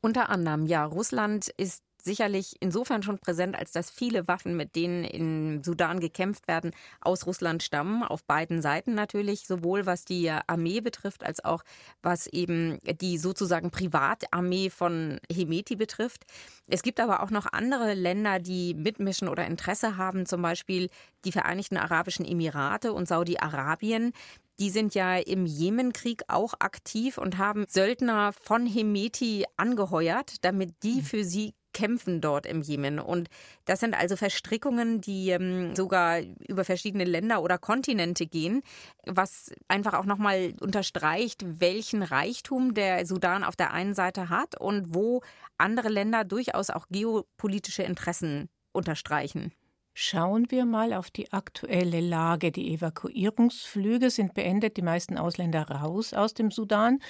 Unter 0.00 0.30
anderem, 0.30 0.66
ja, 0.66 0.84
Russland 0.84 1.48
ist 1.56 1.82
sicherlich 2.04 2.56
insofern 2.60 3.02
schon 3.02 3.18
präsent, 3.18 3.56
als 3.56 3.72
dass 3.72 3.90
viele 3.90 4.28
Waffen, 4.28 4.56
mit 4.56 4.76
denen 4.76 5.04
im 5.04 5.64
Sudan 5.64 6.00
gekämpft 6.00 6.48
werden, 6.48 6.72
aus 7.00 7.26
Russland 7.26 7.62
stammen, 7.62 8.02
auf 8.02 8.24
beiden 8.24 8.62
Seiten 8.62 8.94
natürlich, 8.94 9.46
sowohl 9.46 9.86
was 9.86 10.04
die 10.04 10.30
Armee 10.30 10.80
betrifft, 10.80 11.24
als 11.24 11.44
auch 11.44 11.62
was 12.02 12.26
eben 12.26 12.78
die 13.00 13.18
sozusagen 13.18 13.70
Privatarmee 13.70 14.70
von 14.70 15.20
Hemeti 15.30 15.76
betrifft. 15.76 16.24
Es 16.68 16.82
gibt 16.82 17.00
aber 17.00 17.22
auch 17.22 17.30
noch 17.30 17.46
andere 17.52 17.94
Länder, 17.94 18.38
die 18.38 18.74
mitmischen 18.74 19.28
oder 19.28 19.46
Interesse 19.46 19.96
haben, 19.96 20.26
zum 20.26 20.42
Beispiel 20.42 20.88
die 21.24 21.32
Vereinigten 21.32 21.76
Arabischen 21.76 22.24
Emirate 22.24 22.92
und 22.92 23.08
Saudi-Arabien. 23.08 24.12
Die 24.58 24.70
sind 24.70 24.94
ja 24.94 25.16
im 25.16 25.46
Jemenkrieg 25.46 26.22
auch 26.28 26.52
aktiv 26.58 27.16
und 27.16 27.38
haben 27.38 27.64
Söldner 27.66 28.34
von 28.42 28.66
Hemeti 28.66 29.46
angeheuert, 29.56 30.44
damit 30.44 30.82
die 30.82 30.96
hm. 30.96 31.02
für 31.02 31.24
sie 31.24 31.54
kämpfen 31.72 32.20
dort 32.20 32.46
im 32.46 32.62
Jemen. 32.62 32.98
Und 32.98 33.28
das 33.64 33.80
sind 33.80 33.94
also 33.94 34.16
Verstrickungen, 34.16 35.00
die 35.00 35.30
ähm, 35.30 35.74
sogar 35.74 36.20
über 36.48 36.64
verschiedene 36.64 37.04
Länder 37.04 37.42
oder 37.42 37.58
Kontinente 37.58 38.26
gehen, 38.26 38.62
was 39.04 39.52
einfach 39.68 39.94
auch 39.94 40.06
nochmal 40.06 40.54
unterstreicht, 40.60 41.44
welchen 41.60 42.02
Reichtum 42.02 42.74
der 42.74 43.06
Sudan 43.06 43.44
auf 43.44 43.56
der 43.56 43.72
einen 43.72 43.94
Seite 43.94 44.28
hat 44.28 44.60
und 44.60 44.94
wo 44.94 45.22
andere 45.58 45.88
Länder 45.88 46.24
durchaus 46.24 46.70
auch 46.70 46.86
geopolitische 46.90 47.82
Interessen 47.82 48.48
unterstreichen. 48.72 49.52
Schauen 49.92 50.50
wir 50.50 50.64
mal 50.64 50.92
auf 50.92 51.10
die 51.10 51.32
aktuelle 51.32 52.00
Lage. 52.00 52.52
Die 52.52 52.72
Evakuierungsflüge 52.72 54.10
sind 54.10 54.34
beendet, 54.34 54.76
die 54.76 54.82
meisten 54.82 55.18
Ausländer 55.18 55.68
raus 55.68 56.14
aus 56.14 56.32
dem 56.32 56.50
Sudan. 56.50 57.00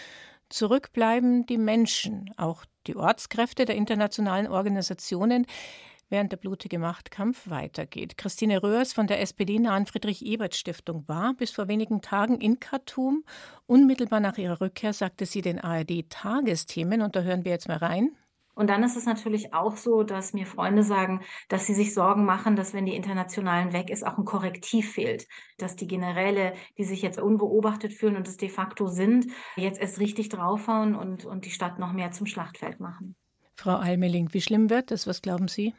Zurück 0.50 0.92
bleiben 0.92 1.46
die 1.46 1.58
Menschen, 1.58 2.30
auch 2.36 2.64
die 2.88 2.96
Ortskräfte 2.96 3.64
der 3.64 3.76
internationalen 3.76 4.48
Organisationen, 4.48 5.46
während 6.08 6.32
der 6.32 6.38
blutige 6.38 6.80
Machtkampf 6.80 7.48
weitergeht. 7.48 8.18
Christine 8.18 8.62
Röhrs 8.62 8.92
von 8.92 9.06
der 9.06 9.20
SPD-nahen 9.20 9.86
Friedrich-Ebert-Stiftung 9.86 11.06
war 11.06 11.34
bis 11.34 11.52
vor 11.52 11.68
wenigen 11.68 12.02
Tagen 12.02 12.40
in 12.40 12.58
Khartoum. 12.58 13.24
Unmittelbar 13.66 14.18
nach 14.18 14.36
ihrer 14.36 14.60
Rückkehr 14.60 14.92
sagte 14.92 15.24
sie 15.24 15.40
den 15.40 15.60
ARD-Tagesthemen, 15.60 17.00
und 17.00 17.14
da 17.14 17.22
hören 17.22 17.44
wir 17.44 17.52
jetzt 17.52 17.68
mal 17.68 17.76
rein. 17.76 18.16
Und 18.54 18.68
dann 18.68 18.82
ist 18.82 18.96
es 18.96 19.06
natürlich 19.06 19.54
auch 19.54 19.76
so, 19.76 20.02
dass 20.02 20.32
mir 20.32 20.46
Freunde 20.46 20.82
sagen, 20.82 21.20
dass 21.48 21.66
sie 21.66 21.74
sich 21.74 21.94
Sorgen 21.94 22.24
machen, 22.24 22.56
dass 22.56 22.74
wenn 22.74 22.86
die 22.86 22.96
Internationalen 22.96 23.72
weg 23.72 23.90
ist, 23.90 24.06
auch 24.06 24.18
ein 24.18 24.24
Korrektiv 24.24 24.92
fehlt. 24.92 25.26
Dass 25.58 25.76
die 25.76 25.86
Generäle, 25.86 26.52
die 26.76 26.84
sich 26.84 27.02
jetzt 27.02 27.20
unbeobachtet 27.20 27.92
fühlen 27.92 28.16
und 28.16 28.28
es 28.28 28.36
de 28.36 28.48
facto 28.48 28.88
sind, 28.88 29.26
jetzt 29.56 29.80
erst 29.80 29.98
richtig 30.00 30.28
draufhauen 30.28 30.94
und, 30.94 31.24
und 31.24 31.44
die 31.44 31.50
Stadt 31.50 31.78
noch 31.78 31.92
mehr 31.92 32.10
zum 32.10 32.26
Schlachtfeld 32.26 32.80
machen. 32.80 33.16
Frau 33.54 33.76
Almeling, 33.76 34.32
wie 34.32 34.40
schlimm 34.40 34.70
wird 34.70 34.90
das? 34.90 35.06
Was 35.06 35.22
glauben 35.22 35.48
Sie? 35.48 35.74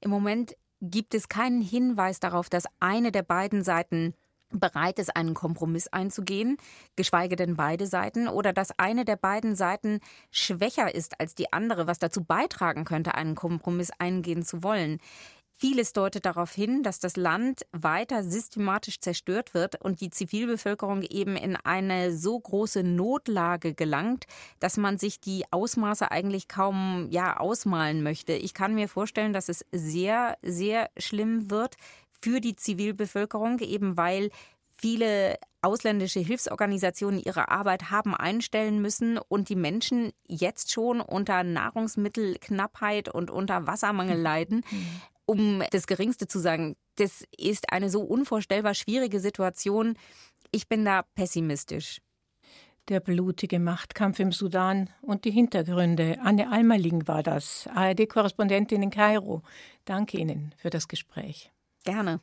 Im 0.00 0.10
Moment 0.10 0.56
gibt 0.80 1.14
es 1.14 1.28
keinen 1.28 1.62
Hinweis 1.62 2.20
darauf, 2.20 2.48
dass 2.48 2.64
eine 2.80 3.12
der 3.12 3.22
beiden 3.22 3.62
Seiten 3.62 4.14
bereit 4.60 4.98
ist, 4.98 5.14
einen 5.16 5.34
Kompromiss 5.34 5.88
einzugehen, 5.88 6.56
geschweige 6.96 7.36
denn 7.36 7.56
beide 7.56 7.86
Seiten, 7.86 8.28
oder 8.28 8.52
dass 8.52 8.78
eine 8.78 9.04
der 9.04 9.16
beiden 9.16 9.56
Seiten 9.56 10.00
schwächer 10.30 10.94
ist 10.94 11.20
als 11.20 11.34
die 11.34 11.52
andere, 11.52 11.86
was 11.86 11.98
dazu 11.98 12.24
beitragen 12.24 12.84
könnte, 12.84 13.14
einen 13.14 13.34
Kompromiss 13.34 13.90
eingehen 13.98 14.42
zu 14.42 14.62
wollen. 14.62 14.98
Vieles 15.56 15.92
deutet 15.92 16.26
darauf 16.26 16.52
hin, 16.52 16.82
dass 16.82 16.98
das 16.98 17.16
Land 17.16 17.64
weiter 17.70 18.24
systematisch 18.24 18.98
zerstört 18.98 19.54
wird 19.54 19.80
und 19.80 20.00
die 20.00 20.10
Zivilbevölkerung 20.10 21.02
eben 21.02 21.36
in 21.36 21.54
eine 21.54 22.16
so 22.16 22.38
große 22.38 22.82
Notlage 22.82 23.72
gelangt, 23.72 24.24
dass 24.58 24.76
man 24.76 24.98
sich 24.98 25.20
die 25.20 25.44
Ausmaße 25.52 26.10
eigentlich 26.10 26.48
kaum 26.48 27.06
ja 27.10 27.36
ausmalen 27.38 28.02
möchte. 28.02 28.32
Ich 28.32 28.52
kann 28.52 28.74
mir 28.74 28.88
vorstellen, 28.88 29.32
dass 29.32 29.48
es 29.48 29.64
sehr 29.70 30.36
sehr 30.42 30.90
schlimm 30.98 31.50
wird 31.50 31.76
für 32.24 32.40
die 32.40 32.56
Zivilbevölkerung, 32.56 33.58
eben 33.58 33.98
weil 33.98 34.30
viele 34.78 35.36
ausländische 35.60 36.20
Hilfsorganisationen 36.20 37.20
ihre 37.20 37.50
Arbeit 37.50 37.90
haben 37.90 38.14
einstellen 38.14 38.80
müssen 38.80 39.18
und 39.18 39.50
die 39.50 39.56
Menschen 39.56 40.10
jetzt 40.26 40.72
schon 40.72 41.02
unter 41.02 41.42
Nahrungsmittelknappheit 41.42 43.10
und 43.10 43.30
unter 43.30 43.66
Wassermangel 43.66 44.18
leiden. 44.18 44.62
Um 45.26 45.62
das 45.70 45.86
Geringste 45.86 46.26
zu 46.26 46.38
sagen, 46.38 46.76
das 46.96 47.24
ist 47.36 47.70
eine 47.70 47.90
so 47.90 48.00
unvorstellbar 48.00 48.72
schwierige 48.72 49.20
Situation. 49.20 49.98
Ich 50.50 50.66
bin 50.66 50.86
da 50.86 51.02
pessimistisch. 51.14 52.00
Der 52.88 53.00
blutige 53.00 53.58
Machtkampf 53.58 54.18
im 54.18 54.32
Sudan 54.32 54.88
und 55.02 55.26
die 55.26 55.30
Hintergründe. 55.30 56.18
Anne 56.22 56.50
Almerling 56.50 57.06
war 57.06 57.22
das, 57.22 57.68
ARD-Korrespondentin 57.74 58.82
in 58.82 58.90
Kairo. 58.90 59.42
Danke 59.84 60.16
Ihnen 60.16 60.54
für 60.56 60.70
das 60.70 60.88
Gespräch. 60.88 61.53
Gerne. 61.84 62.20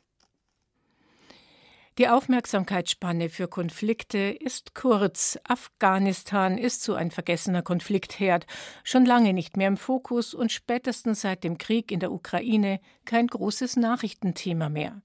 Die 1.98 2.08
Aufmerksamkeitsspanne 2.08 3.28
für 3.28 3.48
Konflikte 3.48 4.18
ist 4.18 4.74
kurz. 4.74 5.38
Afghanistan 5.44 6.56
ist 6.56 6.82
so 6.82 6.94
ein 6.94 7.10
vergessener 7.10 7.60
Konfliktherd, 7.60 8.46
schon 8.82 9.04
lange 9.04 9.34
nicht 9.34 9.58
mehr 9.58 9.68
im 9.68 9.76
Fokus 9.76 10.32
und 10.32 10.50
spätestens 10.50 11.20
seit 11.20 11.44
dem 11.44 11.58
Krieg 11.58 11.92
in 11.92 12.00
der 12.00 12.10
Ukraine 12.10 12.80
kein 13.04 13.26
großes 13.26 13.76
Nachrichtenthema 13.76 14.70
mehr. 14.70 15.02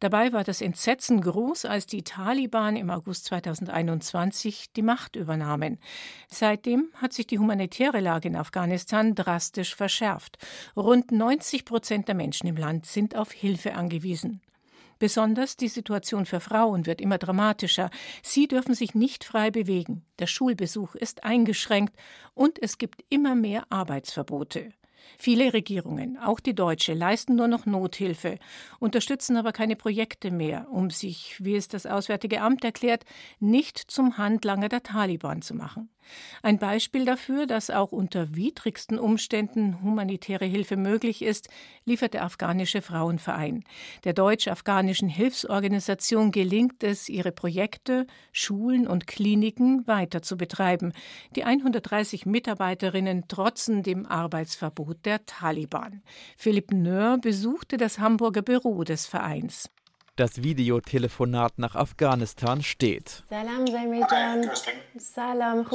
Dabei 0.00 0.34
war 0.34 0.44
das 0.44 0.60
Entsetzen 0.60 1.22
groß, 1.22 1.64
als 1.64 1.86
die 1.86 2.02
Taliban 2.02 2.76
im 2.76 2.90
August 2.90 3.24
2021 3.24 4.74
die 4.74 4.82
Macht 4.82 5.16
übernahmen. 5.16 5.78
Seitdem 6.28 6.90
hat 6.96 7.14
sich 7.14 7.26
die 7.26 7.38
humanitäre 7.38 8.00
Lage 8.00 8.28
in 8.28 8.36
Afghanistan 8.36 9.14
drastisch 9.14 9.74
verschärft. 9.74 10.36
Rund 10.76 11.12
90 11.12 11.64
Prozent 11.64 12.08
der 12.08 12.14
Menschen 12.14 12.46
im 12.46 12.56
Land 12.58 12.84
sind 12.84 13.16
auf 13.16 13.32
Hilfe 13.32 13.72
angewiesen. 13.72 14.42
Besonders 14.98 15.56
die 15.56 15.68
Situation 15.68 16.24
für 16.26 16.40
Frauen 16.40 16.86
wird 16.86 17.00
immer 17.00 17.18
dramatischer. 17.18 17.90
Sie 18.22 18.48
dürfen 18.48 18.74
sich 18.74 18.94
nicht 18.94 19.24
frei 19.24 19.50
bewegen. 19.50 20.04
Der 20.18 20.26
Schulbesuch 20.26 20.94
ist 20.94 21.24
eingeschränkt 21.24 21.94
und 22.34 22.62
es 22.62 22.78
gibt 22.78 23.04
immer 23.10 23.34
mehr 23.34 23.64
Arbeitsverbote. 23.70 24.72
Viele 25.18 25.52
Regierungen, 25.52 26.18
auch 26.18 26.40
die 26.40 26.54
deutsche, 26.54 26.94
leisten 26.94 27.36
nur 27.36 27.48
noch 27.48 27.66
Nothilfe, 27.66 28.38
unterstützen 28.78 29.36
aber 29.36 29.52
keine 29.52 29.76
Projekte 29.76 30.30
mehr, 30.30 30.66
um 30.70 30.90
sich, 30.90 31.36
wie 31.42 31.56
es 31.56 31.68
das 31.68 31.86
Auswärtige 31.86 32.40
Amt 32.40 32.64
erklärt, 32.64 33.04
nicht 33.40 33.78
zum 33.78 34.18
Handlanger 34.18 34.68
der 34.68 34.82
Taliban 34.82 35.42
zu 35.42 35.54
machen. 35.54 35.90
Ein 36.42 36.58
Beispiel 36.58 37.04
dafür, 37.04 37.46
dass 37.46 37.70
auch 37.70 37.92
unter 37.92 38.34
widrigsten 38.34 38.98
Umständen 38.98 39.82
humanitäre 39.82 40.44
Hilfe 40.44 40.76
möglich 40.76 41.22
ist, 41.22 41.48
liefert 41.84 42.14
der 42.14 42.24
afghanische 42.24 42.82
Frauenverein. 42.82 43.64
Der 44.04 44.12
deutsch-afghanischen 44.12 45.08
Hilfsorganisation 45.08 46.30
gelingt 46.30 46.82
es, 46.82 47.08
ihre 47.08 47.32
Projekte, 47.32 48.06
Schulen 48.32 48.86
und 48.86 49.06
Kliniken 49.06 49.86
weiter 49.86 50.22
zu 50.22 50.36
betreiben. 50.36 50.92
Die 51.34 51.44
130 51.44 52.26
Mitarbeiterinnen 52.26 53.28
trotzen 53.28 53.82
dem 53.82 54.06
Arbeitsverbot 54.06 54.95
der 55.04 55.26
Taliban. 55.26 56.02
Philipp 56.36 56.72
Nöhr 56.72 57.18
besuchte 57.18 57.76
das 57.76 57.98
Hamburger 57.98 58.42
Büro 58.42 58.84
des 58.84 59.06
Vereins. 59.06 59.70
Das 60.16 60.42
Videotelefonat 60.42 61.58
nach 61.58 61.74
Afghanistan 61.74 62.62
steht. 62.62 63.22
Salam, 63.28 63.66
Salam, 64.96 65.66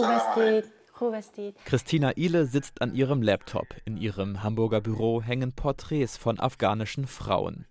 Christina 1.66 2.12
Ile 2.16 2.46
sitzt 2.46 2.82
an 2.82 2.96
ihrem 2.96 3.22
Laptop. 3.22 3.68
In 3.86 3.98
ihrem 3.98 4.44
Hamburger 4.44 4.82
Büro 4.82 5.22
hängen 5.22 5.54
Porträts 5.54 6.18
von 6.18 6.40
afghanischen 6.40 7.08
Frauen. 7.08 7.66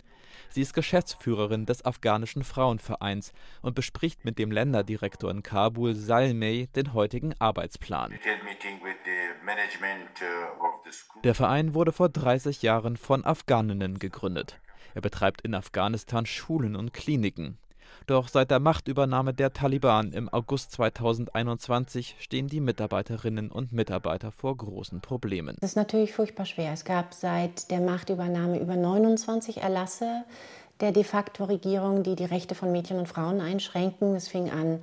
Sie 0.53 0.63
ist 0.63 0.75
Geschäftsführerin 0.75 1.65
des 1.65 1.85
afghanischen 1.85 2.43
Frauenvereins 2.43 3.33
und 3.63 3.77
bespricht 3.77 4.25
mit 4.25 4.39
dem 4.39 4.51
Länderdirektor 4.51 5.31
in 5.31 5.45
Kabul, 5.45 5.95
Salmey, 5.95 6.69
den 6.75 6.93
heutigen 6.93 7.35
Arbeitsplan. 7.39 8.13
Der 11.23 11.35
Verein 11.35 11.75
wurde 11.75 11.93
vor 11.93 12.09
30 12.09 12.63
Jahren 12.63 12.97
von 12.97 13.25
Afghaninnen 13.25 13.99
gegründet. 14.01 14.61
Er 14.95 15.01
betreibt 15.01 15.43
in 15.43 15.55
Afghanistan 15.55 16.27
Schulen 16.27 16.75
und 16.75 16.93
Kliniken. 16.93 17.59
Doch 18.11 18.27
seit 18.27 18.51
der 18.51 18.59
Machtübernahme 18.59 19.33
der 19.33 19.53
Taliban 19.53 20.13
im 20.13 20.29
August 20.29 20.73
2021 20.73 22.17
stehen 22.19 22.49
die 22.49 22.59
Mitarbeiterinnen 22.59 23.53
und 23.53 23.73
Mitarbeiter 23.73 24.33
vor 24.33 24.57
großen 24.57 25.01
Problemen. 25.01 25.57
Das 25.61 25.71
ist 25.71 25.77
natürlich 25.77 26.13
furchtbar 26.13 26.45
schwer. 26.45 26.73
Es 26.73 26.85
gab 26.85 27.15
seit 27.15 27.71
der 27.71 27.79
Machtübernahme 27.79 28.59
über 28.59 28.75
29 28.75 29.59
Erlasse 29.59 30.25
der 30.81 30.91
de 30.91 31.05
facto 31.05 31.45
Regierung, 31.45 32.03
die 32.03 32.17
die 32.17 32.25
Rechte 32.25 32.57
von 32.57 32.73
Mädchen 32.73 32.99
und 32.99 33.07
Frauen 33.07 33.41
einschränken. 33.41 34.17
Es 34.17 34.27
fing 34.27 34.51
an 34.51 34.81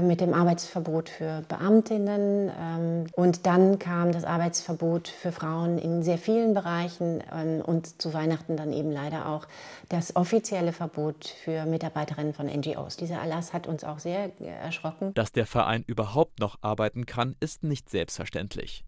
mit 0.00 0.20
dem 0.20 0.34
Arbeitsverbot 0.34 1.08
für 1.08 1.42
Beamtinnen. 1.48 2.50
Ähm, 2.58 3.06
und 3.12 3.46
dann 3.46 3.78
kam 3.78 4.12
das 4.12 4.24
Arbeitsverbot 4.24 5.08
für 5.08 5.32
Frauen 5.32 5.78
in 5.78 6.02
sehr 6.02 6.18
vielen 6.18 6.54
Bereichen 6.54 7.22
ähm, 7.32 7.62
und 7.62 8.00
zu 8.00 8.12
Weihnachten 8.12 8.56
dann 8.56 8.72
eben 8.72 8.90
leider 8.90 9.28
auch 9.28 9.46
das 9.88 10.16
offizielle 10.16 10.72
Verbot 10.72 11.26
für 11.26 11.64
Mitarbeiterinnen 11.66 12.34
von 12.34 12.46
NGOs. 12.46 12.96
Dieser 12.96 13.16
Erlass 13.16 13.52
hat 13.52 13.66
uns 13.66 13.84
auch 13.84 13.98
sehr 13.98 14.30
äh, 14.40 14.46
erschrocken. 14.46 15.14
Dass 15.14 15.32
der 15.32 15.46
Verein 15.46 15.84
überhaupt 15.86 16.40
noch 16.40 16.58
arbeiten 16.62 17.06
kann, 17.06 17.36
ist 17.40 17.62
nicht 17.62 17.90
selbstverständlich. 17.90 18.84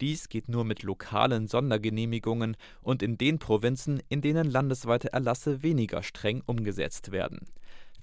Dies 0.00 0.28
geht 0.28 0.48
nur 0.48 0.64
mit 0.64 0.82
lokalen 0.82 1.46
Sondergenehmigungen 1.46 2.56
und 2.82 3.02
in 3.02 3.16
den 3.16 3.38
Provinzen, 3.38 4.02
in 4.08 4.20
denen 4.20 4.50
landesweite 4.50 5.12
Erlasse 5.12 5.62
weniger 5.62 6.02
streng 6.02 6.42
umgesetzt 6.44 7.10
werden. 7.12 7.46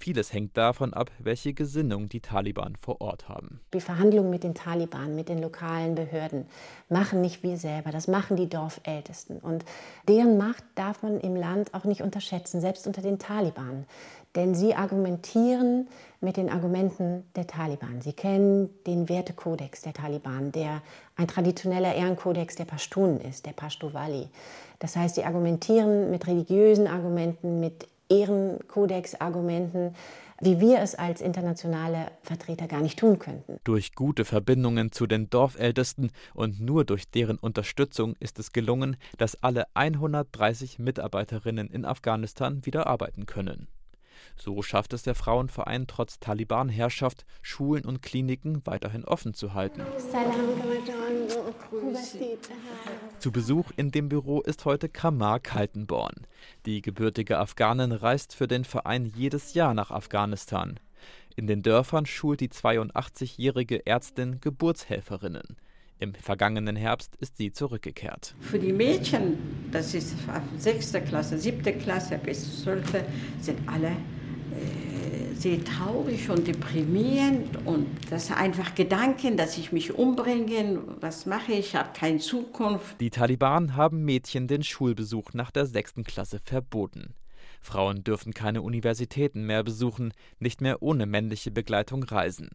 Vieles 0.02 0.32
hängt 0.32 0.56
davon 0.56 0.94
ab, 0.94 1.10
welche 1.18 1.52
Gesinnung 1.52 2.08
die 2.08 2.20
Taliban 2.20 2.74
vor 2.76 3.02
Ort 3.02 3.28
haben. 3.28 3.60
Die 3.74 3.82
Verhandlungen 3.82 4.30
mit 4.30 4.44
den 4.44 4.54
Taliban, 4.54 5.14
mit 5.14 5.28
den 5.28 5.42
lokalen 5.42 5.94
Behörden, 5.94 6.46
machen 6.88 7.20
nicht 7.20 7.42
wir 7.42 7.58
selber, 7.58 7.90
das 7.90 8.08
machen 8.08 8.38
die 8.38 8.48
Dorfältesten. 8.48 9.40
Und 9.40 9.62
deren 10.08 10.38
Macht 10.38 10.64
darf 10.74 11.02
man 11.02 11.20
im 11.20 11.36
Land 11.36 11.74
auch 11.74 11.84
nicht 11.84 12.00
unterschätzen, 12.00 12.62
selbst 12.62 12.86
unter 12.86 13.02
den 13.02 13.18
Taliban. 13.18 13.84
Denn 14.36 14.54
sie 14.54 14.74
argumentieren 14.74 15.86
mit 16.22 16.38
den 16.38 16.48
Argumenten 16.48 17.24
der 17.36 17.46
Taliban. 17.46 18.00
Sie 18.00 18.14
kennen 18.14 18.70
den 18.86 19.10
Wertekodex 19.10 19.82
der 19.82 19.92
Taliban, 19.92 20.50
der 20.50 20.80
ein 21.16 21.28
traditioneller 21.28 21.94
Ehrenkodex 21.94 22.54
der 22.54 22.64
Pashtunen 22.64 23.20
ist, 23.20 23.44
der 23.44 23.52
Pashtovali. 23.52 24.30
Das 24.78 24.96
heißt, 24.96 25.16
sie 25.16 25.24
argumentieren 25.24 26.10
mit 26.10 26.26
religiösen 26.26 26.86
Argumenten, 26.86 27.60
mit 27.60 27.86
Ehrenkodex-Argumenten, 28.10 29.94
wie 30.40 30.58
wir 30.60 30.80
es 30.80 30.94
als 30.94 31.20
internationale 31.20 32.10
Vertreter 32.22 32.66
gar 32.66 32.80
nicht 32.80 32.98
tun 32.98 33.18
könnten. 33.18 33.58
Durch 33.64 33.94
gute 33.94 34.24
Verbindungen 34.24 34.90
zu 34.90 35.06
den 35.06 35.30
Dorfältesten 35.30 36.10
und 36.34 36.60
nur 36.60 36.84
durch 36.84 37.10
deren 37.10 37.38
Unterstützung 37.38 38.16
ist 38.20 38.38
es 38.38 38.52
gelungen, 38.52 38.96
dass 39.18 39.42
alle 39.42 39.64
130 39.74 40.78
Mitarbeiterinnen 40.78 41.68
in 41.68 41.84
Afghanistan 41.84 42.64
wieder 42.64 42.86
arbeiten 42.86 43.26
können. 43.26 43.68
So 44.36 44.62
schafft 44.62 44.92
es 44.92 45.02
der 45.02 45.14
Frauenverein 45.14 45.86
trotz 45.86 46.18
Taliban-Herrschaft, 46.20 47.24
Schulen 47.42 47.84
und 47.84 48.02
Kliniken 48.02 48.62
weiterhin 48.64 49.04
offen 49.04 49.34
zu 49.34 49.54
halten. 49.54 49.82
Zu 53.18 53.32
Besuch 53.32 53.70
in 53.76 53.90
dem 53.90 54.08
Büro 54.08 54.40
ist 54.40 54.64
heute 54.64 54.88
Kamar 54.88 55.40
Kaltenborn. 55.40 56.26
Die 56.66 56.82
gebürtige 56.82 57.38
Afghanin 57.38 57.92
reist 57.92 58.34
für 58.34 58.48
den 58.48 58.64
Verein 58.64 59.06
jedes 59.06 59.54
Jahr 59.54 59.74
nach 59.74 59.90
Afghanistan. 59.90 60.80
In 61.36 61.46
den 61.46 61.62
Dörfern 61.62 62.06
schult 62.06 62.40
die 62.40 62.48
82-jährige 62.48 63.86
Ärztin 63.86 64.40
Geburtshelferinnen. 64.40 65.56
Im 66.00 66.14
vergangenen 66.14 66.76
Herbst 66.76 67.14
ist 67.16 67.36
sie 67.36 67.52
zurückgekehrt. 67.52 68.34
Für 68.40 68.58
die 68.58 68.72
Mädchen, 68.72 69.38
das 69.70 69.94
ist 69.94 70.16
sechste 70.56 71.00
Klasse, 71.02 71.38
siebte 71.38 71.72
Klasse 71.74 72.18
bis 72.18 72.62
zwölfte, 72.62 73.04
sind 73.40 73.58
alle 73.66 73.92
sehr 75.34 75.62
traurig 75.64 76.28
und 76.28 76.46
deprimierend 76.46 77.66
und 77.66 77.86
das 78.10 78.30
einfach 78.30 78.74
Gedanken, 78.74 79.36
dass 79.36 79.56
ich 79.56 79.72
mich 79.72 79.94
umbringe, 79.94 80.82
was 81.00 81.24
mache 81.24 81.52
ich, 81.52 81.58
ich 81.58 81.76
habe 81.76 81.90
keine 81.94 82.18
Zukunft. 82.18 83.00
Die 83.00 83.10
Taliban 83.10 83.76
haben 83.76 84.04
Mädchen 84.04 84.48
den 84.48 84.62
Schulbesuch 84.62 85.32
nach 85.32 85.50
der 85.50 85.66
sechsten 85.66 86.04
Klasse 86.04 86.40
verboten. 86.40 87.14
Frauen 87.62 88.04
dürfen 88.04 88.34
keine 88.34 88.60
Universitäten 88.62 89.44
mehr 89.44 89.62
besuchen, 89.62 90.12
nicht 90.38 90.60
mehr 90.60 90.82
ohne 90.82 91.06
männliche 91.06 91.50
Begleitung 91.50 92.02
reisen. 92.02 92.50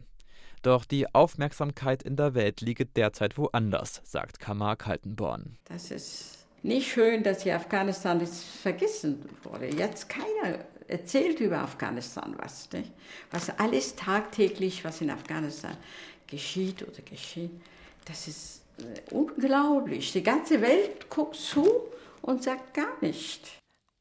Doch 0.61 0.85
die 0.85 1.13
Aufmerksamkeit 1.13 2.03
in 2.03 2.15
der 2.15 2.33
Welt 2.33 2.61
liege 2.61 2.85
derzeit 2.85 3.37
woanders, 3.37 4.01
sagt 4.03 4.39
Kamar 4.39 4.75
Kaltenborn. 4.75 5.57
Das 5.65 5.91
ist 5.91 6.45
nicht 6.63 6.91
schön, 6.91 7.23
dass 7.23 7.43
hier 7.43 7.55
Afghanistan 7.55 8.25
vergessen 8.25 9.23
wurde. 9.43 9.67
Jetzt 9.67 10.09
keiner 10.09 10.59
erzählt 10.87 11.39
über 11.39 11.59
Afghanistan 11.59 12.35
was. 12.39 12.69
Nicht? 12.71 12.91
Was 13.31 13.49
alles 13.59 13.95
tagtäglich, 13.95 14.83
was 14.83 15.01
in 15.01 15.11
Afghanistan 15.11 15.77
geschieht 16.27 16.81
oder 16.81 17.01
geschieht, 17.03 17.51
das 18.05 18.27
ist 18.27 18.61
äh, 18.79 19.13
unglaublich. 19.13 20.11
Die 20.11 20.23
ganze 20.23 20.61
Welt 20.61 21.09
guckt 21.09 21.35
zu 21.35 21.67
und 22.21 22.43
sagt 22.43 22.73
gar 22.73 22.97
nichts. 23.01 23.51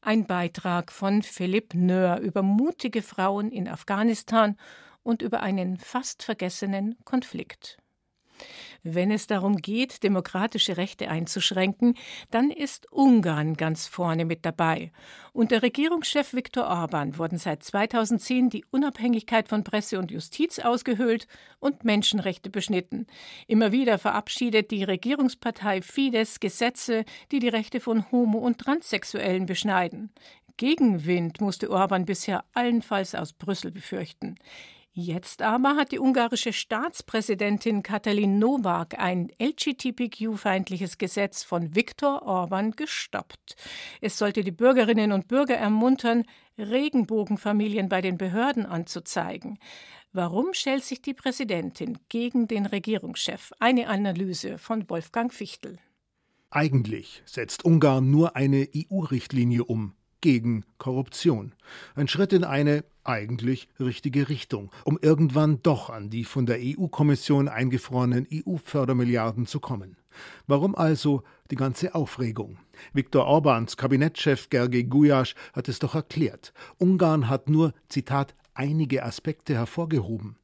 Ein 0.01 0.25
Beitrag 0.25 0.91
von 0.91 1.23
Philipp 1.23 1.73
Nöhr 1.73 2.19
über 2.19 2.43
mutige 2.43 3.01
Frauen 3.01 3.51
in 3.51 3.67
Afghanistan 3.67 4.57
und 5.05 5.21
über 5.21 5.41
einen 5.41 5.77
fast 5.77 6.23
vergessenen 6.23 6.95
Konflikt. 7.05 7.77
Wenn 8.83 9.09
es 9.11 9.27
darum 9.27 9.57
geht, 9.57 10.03
demokratische 10.03 10.77
Rechte 10.77 11.09
einzuschränken, 11.09 11.95
dann 12.29 12.51
ist 12.51 12.91
Ungarn 12.91 13.55
ganz 13.55 13.87
vorne 13.87 14.25
mit 14.25 14.45
dabei. 14.45 14.91
Unter 15.33 15.63
Regierungschef 15.63 16.33
Viktor 16.33 16.67
Orban 16.67 17.17
wurden 17.17 17.37
seit 17.37 17.63
2010 17.63 18.49
die 18.49 18.65
Unabhängigkeit 18.69 19.47
von 19.47 19.63
Presse 19.63 19.97
und 19.97 20.11
Justiz 20.11 20.59
ausgehöhlt 20.59 21.27
und 21.59 21.83
Menschenrechte 21.83 22.49
beschnitten. 22.49 23.07
Immer 23.47 23.71
wieder 23.71 23.97
verabschiedet 23.97 24.69
die 24.69 24.83
Regierungspartei 24.83 25.81
Fidesz 25.81 26.39
Gesetze, 26.39 27.05
die 27.31 27.39
die 27.39 27.49
Rechte 27.49 27.79
von 27.79 28.11
Homo- 28.11 28.39
und 28.39 28.59
Transsexuellen 28.59 29.45
beschneiden. 29.45 30.11
Gegenwind 30.57 31.41
musste 31.41 31.69
Orban 31.69 32.05
bisher 32.05 32.45
allenfalls 32.53 33.15
aus 33.15 33.33
Brüssel 33.33 33.71
befürchten. 33.71 34.35
Jetzt 34.97 35.41
aber 35.41 35.75
hat 35.75 35.91
die 35.91 35.99
ungarische 35.99 36.53
Staatspräsidentin 36.53 37.83
Katalin 37.83 38.39
Nowak 38.39 38.97
ein 38.97 39.29
LGBTQ-feindliches 39.41 40.97
Gesetz 40.97 41.43
von 41.43 41.75
Viktor 41.75 42.21
Orban 42.21 42.71
gestoppt. 42.71 43.57
Es 43.99 44.17
sollte 44.17 44.41
die 44.41 44.53
Bürgerinnen 44.53 45.11
und 45.11 45.27
Bürger 45.27 45.57
ermuntern, 45.57 46.23
Regenbogenfamilien 46.57 47.89
bei 47.89 47.99
den 47.99 48.17
Behörden 48.17 48.65
anzuzeigen. 48.65 49.59
Warum 50.13 50.53
stellt 50.53 50.85
sich 50.85 51.01
die 51.01 51.13
Präsidentin 51.13 51.97
gegen 52.07 52.47
den 52.47 52.65
Regierungschef? 52.65 53.51
Eine 53.59 53.89
Analyse 53.89 54.57
von 54.57 54.89
Wolfgang 54.89 55.33
Fichtel. 55.33 55.77
Eigentlich 56.51 57.21
setzt 57.25 57.65
Ungarn 57.65 58.09
nur 58.11 58.37
eine 58.37 58.69
EU-Richtlinie 58.73 59.65
um 59.65 59.93
gegen 60.25 60.65
Korruption. 60.79 61.53
Ein 61.93 62.07
Schritt 62.07 62.33
in 62.33 62.43
eine 62.43 62.83
eigentlich 63.03 63.69
richtige 63.79 64.27
Richtung, 64.27 64.71
um 64.83 64.97
irgendwann 64.99 65.61
doch 65.61 65.91
an 65.91 66.09
die 66.09 66.23
von 66.23 66.47
der 66.47 66.57
EU-Kommission 66.59 67.47
eingefrorenen 67.47 68.25
EU-Fördermilliarden 68.33 69.45
zu 69.45 69.59
kommen. 69.59 69.97
Warum 70.47 70.73
also 70.73 71.21
die 71.51 71.55
ganze 71.55 71.93
Aufregung? 71.93 72.57
Viktor 72.91 73.27
Orbans 73.27 73.77
Kabinettschef 73.77 74.49
Gergely 74.49 74.85
Guyasch 74.85 75.35
hat 75.53 75.69
es 75.69 75.77
doch 75.77 75.93
erklärt. 75.93 76.53
Ungarn 76.79 77.29
hat 77.29 77.47
nur, 77.47 77.75
Zitat, 77.87 78.33
einige 78.55 79.03
Aspekte 79.03 79.53
hervorgehoben. 79.53 80.37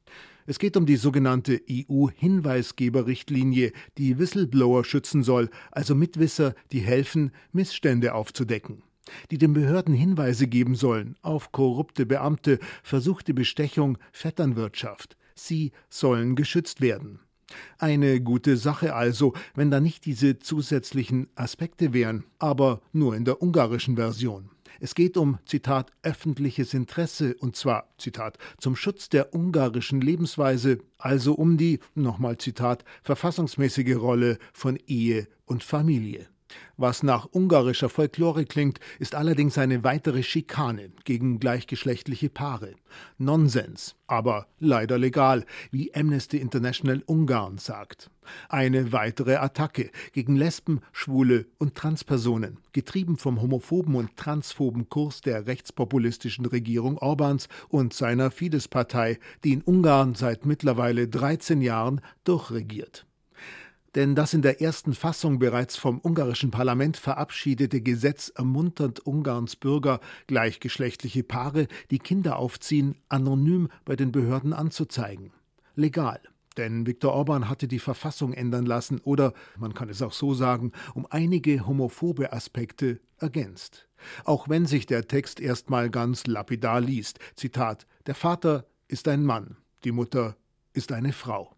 Es 0.45 0.59
geht 0.59 0.77
um 0.77 0.85
die 0.85 0.97
sogenannte 0.97 1.59
EU-Hinweisgeberrichtlinie, 1.67 3.71
die 3.97 4.19
Whistleblower 4.19 4.85
schützen 4.85 5.23
soll, 5.23 5.49
also 5.71 5.95
Mitwisser, 5.95 6.53
die 6.71 6.81
helfen, 6.81 7.31
Missstände 7.51 8.13
aufzudecken 8.13 8.83
die 9.29 9.37
den 9.37 9.53
Behörden 9.53 9.93
Hinweise 9.93 10.47
geben 10.47 10.75
sollen 10.75 11.15
auf 11.21 11.51
korrupte 11.51 12.05
Beamte, 12.05 12.59
versuchte 12.83 13.33
Bestechung, 13.33 13.97
Vetternwirtschaft. 14.11 15.17
Sie 15.35 15.71
sollen 15.89 16.35
geschützt 16.35 16.81
werden. 16.81 17.19
Eine 17.77 18.21
gute 18.21 18.57
Sache 18.57 18.95
also, 18.95 19.33
wenn 19.55 19.71
da 19.71 19.79
nicht 19.79 20.05
diese 20.05 20.39
zusätzlichen 20.39 21.27
Aspekte 21.35 21.93
wären, 21.93 22.23
aber 22.39 22.81
nur 22.93 23.15
in 23.15 23.25
der 23.25 23.41
ungarischen 23.41 23.95
Version. 23.95 24.49
Es 24.79 24.95
geht 24.95 25.15
um, 25.15 25.37
Zitat, 25.45 25.91
öffentliches 26.01 26.73
Interesse 26.73 27.35
und 27.39 27.55
zwar, 27.55 27.93
Zitat, 27.97 28.37
zum 28.57 28.75
Schutz 28.75 29.09
der 29.09 29.35
ungarischen 29.35 30.01
Lebensweise, 30.01 30.79
also 30.97 31.33
um 31.33 31.57
die, 31.57 31.79
nochmal 31.93 32.37
Zitat, 32.37 32.83
verfassungsmäßige 33.03 33.95
Rolle 33.95 34.39
von 34.53 34.79
Ehe 34.87 35.27
und 35.45 35.63
Familie. 35.63 36.27
Was 36.77 37.03
nach 37.03 37.27
ungarischer 37.31 37.89
Folklore 37.89 38.45
klingt, 38.45 38.79
ist 38.99 39.15
allerdings 39.15 39.57
eine 39.57 39.83
weitere 39.83 40.23
Schikane 40.23 40.91
gegen 41.03 41.39
gleichgeschlechtliche 41.39 42.29
Paare. 42.29 42.75
Nonsens, 43.17 43.95
aber 44.07 44.47
leider 44.59 44.97
legal, 44.97 45.45
wie 45.71 45.93
Amnesty 45.93 46.37
International 46.37 47.03
Ungarn 47.05 47.57
sagt. 47.57 48.09
Eine 48.49 48.91
weitere 48.91 49.35
Attacke 49.35 49.91
gegen 50.13 50.35
Lesben, 50.35 50.81
Schwule 50.91 51.45
und 51.57 51.75
Transpersonen, 51.75 52.57
getrieben 52.71 53.17
vom 53.17 53.41
homophoben 53.41 53.95
und 53.95 54.15
transphoben 54.17 54.89
Kurs 54.89 55.21
der 55.21 55.47
rechtspopulistischen 55.47 56.45
Regierung 56.45 56.97
Orbans 56.97 57.47
und 57.69 57.93
seiner 57.93 58.31
Fidesz-Partei, 58.31 59.19
die 59.43 59.53
in 59.53 59.61
Ungarn 59.61 60.15
seit 60.15 60.45
mittlerweile 60.45 61.07
13 61.07 61.61
Jahren 61.61 62.01
durchregiert. 62.23 63.05
Denn 63.95 64.15
das 64.15 64.33
in 64.33 64.41
der 64.41 64.61
ersten 64.61 64.93
Fassung 64.93 65.39
bereits 65.39 65.75
vom 65.75 65.99
ungarischen 65.99 66.49
Parlament 66.49 66.95
verabschiedete 66.95 67.81
Gesetz 67.81 68.29
ermuntert 68.29 69.01
Ungarns 69.01 69.57
Bürger, 69.57 69.99
gleichgeschlechtliche 70.27 71.23
Paare, 71.23 71.67
die 71.91 71.99
Kinder 71.99 72.37
aufziehen, 72.37 72.95
anonym 73.09 73.67
bei 73.83 73.97
den 73.97 74.13
Behörden 74.13 74.53
anzuzeigen. 74.53 75.33
Legal. 75.75 76.21
Denn 76.57 76.85
Viktor 76.85 77.13
Orban 77.13 77.49
hatte 77.49 77.67
die 77.67 77.79
Verfassung 77.79 78.33
ändern 78.33 78.65
lassen 78.65 78.99
oder, 79.03 79.33
man 79.57 79.73
kann 79.73 79.89
es 79.89 80.01
auch 80.01 80.13
so 80.13 80.33
sagen, 80.33 80.71
um 80.93 81.05
einige 81.09 81.65
homophobe 81.65 82.33
Aspekte 82.33 82.99
ergänzt. 83.17 83.87
Auch 84.25 84.49
wenn 84.49 84.65
sich 84.65 84.85
der 84.85 85.07
Text 85.07 85.39
erstmal 85.39 85.89
ganz 85.89 86.27
lapidar 86.27 86.81
liest. 86.81 87.19
Zitat: 87.35 87.87
Der 88.05 88.15
Vater 88.15 88.65
ist 88.87 89.07
ein 89.07 89.23
Mann, 89.23 89.57
die 89.85 89.91
Mutter 89.91 90.35
ist 90.73 90.91
eine 90.91 91.13
Frau 91.13 91.55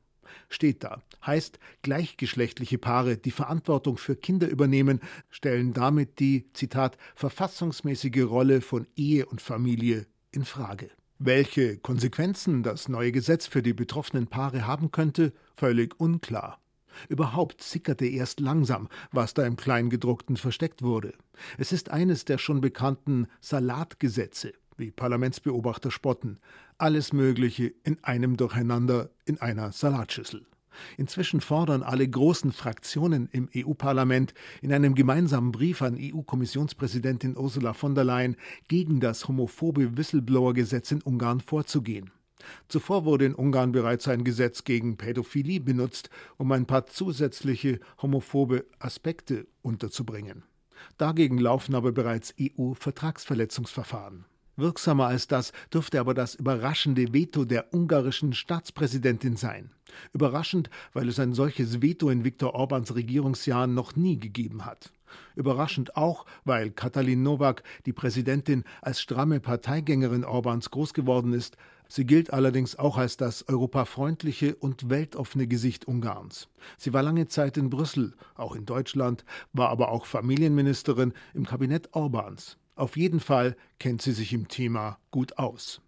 steht 0.49 0.83
da. 0.83 1.01
Heißt, 1.25 1.59
gleichgeschlechtliche 1.81 2.77
Paare, 2.77 3.17
die 3.17 3.31
Verantwortung 3.31 3.97
für 3.97 4.15
Kinder 4.15 4.47
übernehmen, 4.47 4.99
stellen 5.29 5.73
damit 5.73 6.19
die, 6.19 6.45
Zitat, 6.53 6.97
verfassungsmäßige 7.15 8.23
Rolle 8.23 8.61
von 8.61 8.87
Ehe 8.95 9.25
und 9.25 9.41
Familie 9.41 10.05
in 10.31 10.45
Frage. 10.45 10.89
Welche 11.19 11.77
Konsequenzen 11.77 12.63
das 12.63 12.89
neue 12.89 13.11
Gesetz 13.11 13.47
für 13.47 13.61
die 13.61 13.73
betroffenen 13.73 14.27
Paare 14.27 14.67
haben 14.67 14.91
könnte, 14.91 15.31
völlig 15.55 15.99
unklar. 15.99 16.59
Überhaupt 17.09 17.61
sickerte 17.63 18.05
erst 18.05 18.39
langsam, 18.39 18.89
was 19.11 19.33
da 19.33 19.45
im 19.45 19.55
Kleingedruckten 19.55 20.37
versteckt 20.37 20.81
wurde. 20.81 21.13
Es 21.57 21.71
ist 21.71 21.89
eines 21.89 22.25
der 22.25 22.37
schon 22.37 22.61
bekannten 22.61 23.27
Salatgesetze, 23.41 24.53
wie 24.77 24.91
Parlamentsbeobachter 24.91 25.91
spotten. 25.91 26.39
Alles 26.83 27.13
Mögliche 27.13 27.73
in 27.85 28.03
einem 28.03 28.35
Durcheinander 28.35 29.09
in 29.23 29.39
einer 29.39 29.71
Salatschüssel. 29.71 30.45
Inzwischen 30.97 31.39
fordern 31.39 31.81
alle 31.81 32.05
großen 32.05 32.51
Fraktionen 32.51 33.29
im 33.31 33.47
EU-Parlament 33.55 34.33
in 34.61 34.73
einem 34.73 34.93
gemeinsamen 34.93 35.53
Brief 35.53 35.81
an 35.81 35.97
EU-Kommissionspräsidentin 35.97 37.37
Ursula 37.37 37.71
von 37.71 37.95
der 37.95 38.03
Leyen, 38.03 38.35
gegen 38.67 38.99
das 38.99 39.29
homophobe 39.29 39.95
Whistleblower-Gesetz 39.95 40.91
in 40.91 41.01
Ungarn 41.01 41.39
vorzugehen. 41.39 42.11
Zuvor 42.67 43.05
wurde 43.05 43.27
in 43.27 43.35
Ungarn 43.35 43.71
bereits 43.71 44.09
ein 44.09 44.25
Gesetz 44.25 44.65
gegen 44.65 44.97
Pädophilie 44.97 45.61
benutzt, 45.61 46.09
um 46.35 46.51
ein 46.51 46.65
paar 46.65 46.85
zusätzliche 46.87 47.79
homophobe 48.01 48.65
Aspekte 48.79 49.47
unterzubringen. 49.61 50.43
Dagegen 50.97 51.37
laufen 51.37 51.75
aber 51.75 51.93
bereits 51.93 52.35
EU-Vertragsverletzungsverfahren. 52.37 54.25
Wirksamer 54.55 55.07
als 55.07 55.27
das 55.27 55.51
dürfte 55.73 55.99
aber 55.99 56.13
das 56.13 56.35
überraschende 56.35 57.13
Veto 57.13 57.45
der 57.45 57.73
ungarischen 57.73 58.33
Staatspräsidentin 58.33 59.35
sein. 59.35 59.71
Überraschend, 60.13 60.69
weil 60.93 61.07
es 61.09 61.19
ein 61.19 61.33
solches 61.33 61.81
Veto 61.81 62.09
in 62.09 62.23
Viktor 62.23 62.53
Orbans 62.53 62.93
Regierungsjahren 62.95 63.73
noch 63.73 63.95
nie 63.95 64.19
gegeben 64.19 64.65
hat. 64.65 64.91
Überraschend 65.35 65.95
auch, 65.95 66.25
weil 66.43 66.71
Katalin 66.71 67.23
Nowak, 67.23 67.63
die 67.85 67.93
Präsidentin, 67.93 68.63
als 68.81 69.01
stramme 69.01 69.39
Parteigängerin 69.39 70.23
Orbans 70.23 70.71
groß 70.71 70.93
geworden 70.93 71.33
ist. 71.33 71.57
Sie 71.87 72.05
gilt 72.05 72.33
allerdings 72.33 72.77
auch 72.77 72.97
als 72.97 73.17
das 73.17 73.47
europafreundliche 73.47 74.55
und 74.55 74.89
weltoffene 74.89 75.47
Gesicht 75.47 75.87
Ungarns. 75.87 76.47
Sie 76.77 76.93
war 76.93 77.03
lange 77.03 77.27
Zeit 77.27 77.57
in 77.57 77.69
Brüssel, 77.69 78.13
auch 78.35 78.55
in 78.55 78.65
Deutschland, 78.65 79.25
war 79.51 79.69
aber 79.69 79.89
auch 79.89 80.05
Familienministerin 80.05 81.13
im 81.33 81.45
Kabinett 81.45 81.89
Orbans. 81.93 82.57
Auf 82.75 82.97
jeden 82.97 83.19
Fall 83.19 83.55
kennt 83.79 84.01
sie 84.01 84.13
sich 84.13 84.33
im 84.33 84.47
Thema 84.47 84.97
gut 85.11 85.37
aus. 85.37 85.81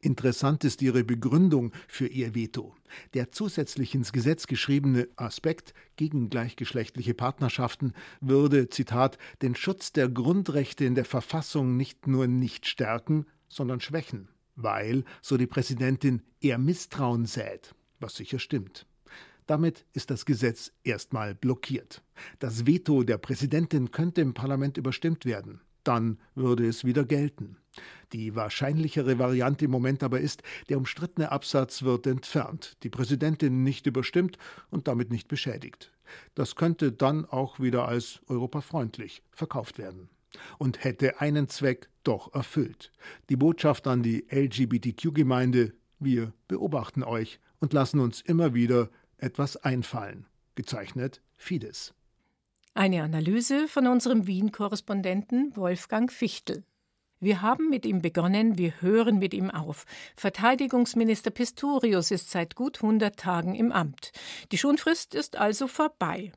Interessant 0.00 0.64
ist 0.64 0.80
ihre 0.82 1.04
Begründung 1.04 1.72
für 1.88 2.06
ihr 2.06 2.34
Veto. 2.34 2.74
Der 3.14 3.32
zusätzlich 3.32 3.94
ins 3.94 4.12
Gesetz 4.12 4.46
geschriebene 4.46 5.08
Aspekt 5.16 5.74
gegen 5.96 6.30
gleichgeschlechtliche 6.30 7.14
Partnerschaften 7.14 7.92
würde, 8.20 8.68
Zitat, 8.68 9.18
den 9.42 9.54
Schutz 9.54 9.92
der 9.92 10.08
Grundrechte 10.08 10.84
in 10.84 10.94
der 10.94 11.04
Verfassung 11.04 11.76
nicht 11.76 12.06
nur 12.06 12.26
nicht 12.26 12.66
stärken, 12.66 13.26
sondern 13.48 13.80
schwächen, 13.80 14.28
weil, 14.56 15.04
so 15.20 15.36
die 15.36 15.46
Präsidentin, 15.46 16.22
er 16.40 16.58
Misstrauen 16.58 17.26
sät, 17.26 17.74
was 18.00 18.14
sicher 18.14 18.38
stimmt. 18.38 18.86
Damit 19.46 19.86
ist 19.92 20.10
das 20.10 20.24
Gesetz 20.24 20.72
erstmal 20.84 21.34
blockiert. 21.34 22.02
Das 22.38 22.66
Veto 22.66 23.02
der 23.02 23.18
Präsidentin 23.18 23.90
könnte 23.90 24.20
im 24.20 24.34
Parlament 24.34 24.76
überstimmt 24.76 25.24
werden 25.24 25.60
dann 25.88 26.18
würde 26.34 26.68
es 26.68 26.84
wieder 26.84 27.04
gelten. 27.04 27.56
Die 28.12 28.34
wahrscheinlichere 28.34 29.18
Variante 29.18 29.64
im 29.64 29.70
Moment 29.70 30.02
aber 30.02 30.20
ist, 30.20 30.42
der 30.68 30.76
umstrittene 30.76 31.32
Absatz 31.32 31.82
wird 31.82 32.06
entfernt, 32.06 32.76
die 32.82 32.90
Präsidentin 32.90 33.62
nicht 33.62 33.86
überstimmt 33.86 34.36
und 34.70 34.86
damit 34.86 35.10
nicht 35.10 35.28
beschädigt. 35.28 35.92
Das 36.34 36.56
könnte 36.56 36.92
dann 36.92 37.24
auch 37.24 37.58
wieder 37.58 37.88
als 37.88 38.20
europafreundlich 38.28 39.22
verkauft 39.32 39.78
werden 39.78 40.10
und 40.58 40.84
hätte 40.84 41.20
einen 41.20 41.48
Zweck 41.48 41.88
doch 42.04 42.34
erfüllt. 42.34 42.92
Die 43.30 43.36
Botschaft 43.36 43.86
an 43.86 44.02
die 44.02 44.26
LGBTQ-Gemeinde 44.30 45.72
Wir 45.98 46.32
beobachten 46.48 47.02
euch 47.02 47.40
und 47.60 47.72
lassen 47.72 47.98
uns 47.98 48.20
immer 48.20 48.54
wieder 48.54 48.90
etwas 49.16 49.56
einfallen. 49.56 50.26
Gezeichnet 50.54 51.22
Fides. 51.36 51.94
Eine 52.78 53.02
Analyse 53.02 53.66
von 53.66 53.88
unserem 53.88 54.28
Wien-Korrespondenten 54.28 55.56
Wolfgang 55.56 56.12
Fichtel. 56.12 56.62
Wir 57.18 57.42
haben 57.42 57.70
mit 57.70 57.84
ihm 57.84 58.02
begonnen, 58.02 58.56
wir 58.56 58.80
hören 58.80 59.18
mit 59.18 59.34
ihm 59.34 59.50
auf. 59.50 59.84
Verteidigungsminister 60.14 61.32
Pistorius 61.32 62.12
ist 62.12 62.30
seit 62.30 62.54
gut 62.54 62.80
100 62.80 63.18
Tagen 63.18 63.56
im 63.56 63.72
Amt. 63.72 64.12
Die 64.52 64.58
Schonfrist 64.58 65.16
ist 65.16 65.34
also 65.34 65.66
vorbei. 65.66 66.30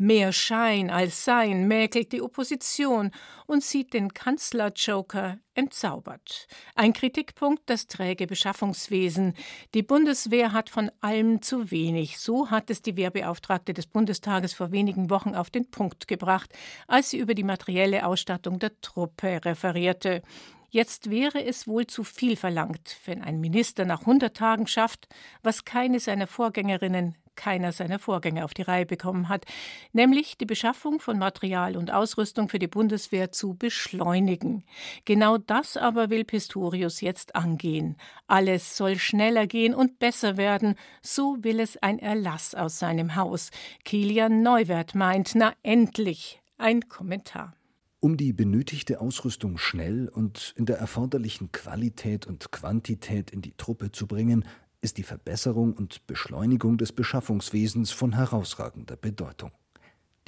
Mehr 0.00 0.32
Schein 0.32 0.90
als 0.90 1.24
Sein 1.24 1.66
mäkelt 1.66 2.12
die 2.12 2.22
Opposition 2.22 3.10
und 3.46 3.64
sieht 3.64 3.94
den 3.94 4.14
Kanzler-Joker 4.14 5.38
entzaubert. 5.54 6.46
Ein 6.76 6.92
Kritikpunkt 6.92 7.62
das 7.66 7.88
träge 7.88 8.28
Beschaffungswesen. 8.28 9.34
Die 9.74 9.82
Bundeswehr 9.82 10.52
hat 10.52 10.70
von 10.70 10.92
allem 11.00 11.42
zu 11.42 11.72
wenig. 11.72 12.20
So 12.20 12.48
hat 12.48 12.70
es 12.70 12.80
die 12.80 12.96
Wehrbeauftragte 12.96 13.74
des 13.74 13.88
Bundestages 13.88 14.54
vor 14.54 14.70
wenigen 14.70 15.10
Wochen 15.10 15.34
auf 15.34 15.50
den 15.50 15.68
Punkt 15.68 16.06
gebracht, 16.06 16.52
als 16.86 17.10
sie 17.10 17.18
über 17.18 17.34
die 17.34 17.42
materielle 17.42 18.06
Ausstattung 18.06 18.60
der 18.60 18.80
Truppe 18.80 19.40
referierte. 19.44 20.22
Jetzt 20.70 21.10
wäre 21.10 21.42
es 21.42 21.66
wohl 21.66 21.88
zu 21.88 22.04
viel 22.04 22.36
verlangt, 22.36 22.98
wenn 23.04 23.22
ein 23.22 23.40
Minister 23.40 23.84
nach 23.84 24.02
100 24.02 24.36
Tagen 24.36 24.68
schafft, 24.68 25.08
was 25.42 25.64
keine 25.64 25.98
seiner 25.98 26.28
Vorgängerinnen 26.28 27.16
keiner 27.38 27.72
seiner 27.72 27.98
Vorgänger 27.98 28.44
auf 28.44 28.52
die 28.52 28.62
Reihe 28.62 28.84
bekommen 28.84 29.30
hat, 29.30 29.46
nämlich 29.94 30.36
die 30.36 30.44
Beschaffung 30.44 31.00
von 31.00 31.18
Material 31.18 31.76
und 31.76 31.90
Ausrüstung 31.90 32.50
für 32.50 32.58
die 32.58 32.66
Bundeswehr 32.66 33.32
zu 33.32 33.54
beschleunigen. 33.54 34.64
Genau 35.06 35.38
das 35.38 35.78
aber 35.78 36.10
will 36.10 36.24
Pistorius 36.24 37.00
jetzt 37.00 37.34
angehen. 37.36 37.96
Alles 38.26 38.76
soll 38.76 38.98
schneller 38.98 39.46
gehen 39.46 39.74
und 39.74 39.98
besser 39.98 40.36
werden, 40.36 40.74
so 41.00 41.38
will 41.40 41.60
es 41.60 41.76
ein 41.78 41.98
Erlass 41.98 42.54
aus 42.54 42.78
seinem 42.78 43.14
Haus. 43.14 43.50
Kilian 43.84 44.42
Neuwert 44.42 44.94
meint, 44.94 45.32
na 45.34 45.54
endlich, 45.62 46.42
ein 46.58 46.88
Kommentar. 46.88 47.54
Um 48.00 48.16
die 48.16 48.32
benötigte 48.32 49.00
Ausrüstung 49.00 49.58
schnell 49.58 50.08
und 50.08 50.54
in 50.56 50.66
der 50.66 50.78
erforderlichen 50.78 51.50
Qualität 51.50 52.26
und 52.26 52.52
Quantität 52.52 53.30
in 53.30 53.42
die 53.42 53.54
Truppe 53.56 53.90
zu 53.90 54.06
bringen, 54.06 54.44
ist 54.80 54.98
die 54.98 55.02
Verbesserung 55.02 55.72
und 55.74 56.06
Beschleunigung 56.06 56.78
des 56.78 56.92
Beschaffungswesens 56.92 57.90
von 57.90 58.14
herausragender 58.14 58.96
Bedeutung. 58.96 59.50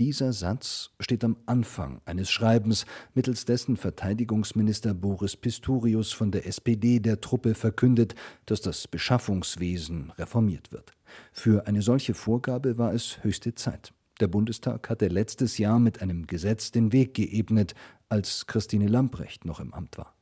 Dieser 0.00 0.32
Satz 0.32 0.92
steht 0.98 1.24
am 1.24 1.36
Anfang 1.44 2.00
eines 2.06 2.30
Schreibens, 2.30 2.86
mittels 3.14 3.44
dessen 3.44 3.76
Verteidigungsminister 3.76 4.94
Boris 4.94 5.36
Pistorius 5.36 6.12
von 6.12 6.30
der 6.32 6.46
SPD 6.46 7.00
der 7.00 7.20
Truppe 7.20 7.54
verkündet, 7.54 8.14
dass 8.46 8.62
das 8.62 8.88
Beschaffungswesen 8.88 10.10
reformiert 10.12 10.72
wird. 10.72 10.92
Für 11.32 11.66
eine 11.66 11.82
solche 11.82 12.14
Vorgabe 12.14 12.78
war 12.78 12.94
es 12.94 13.22
höchste 13.22 13.54
Zeit. 13.54 13.92
Der 14.20 14.28
Bundestag 14.28 14.88
hatte 14.88 15.08
letztes 15.08 15.58
Jahr 15.58 15.78
mit 15.78 16.00
einem 16.00 16.26
Gesetz 16.26 16.70
den 16.70 16.92
Weg 16.92 17.12
geebnet, 17.12 17.74
als 18.08 18.46
Christine 18.46 18.86
Lamprecht 18.86 19.44
noch 19.44 19.60
im 19.60 19.74
Amt 19.74 19.98
war. 19.98 20.14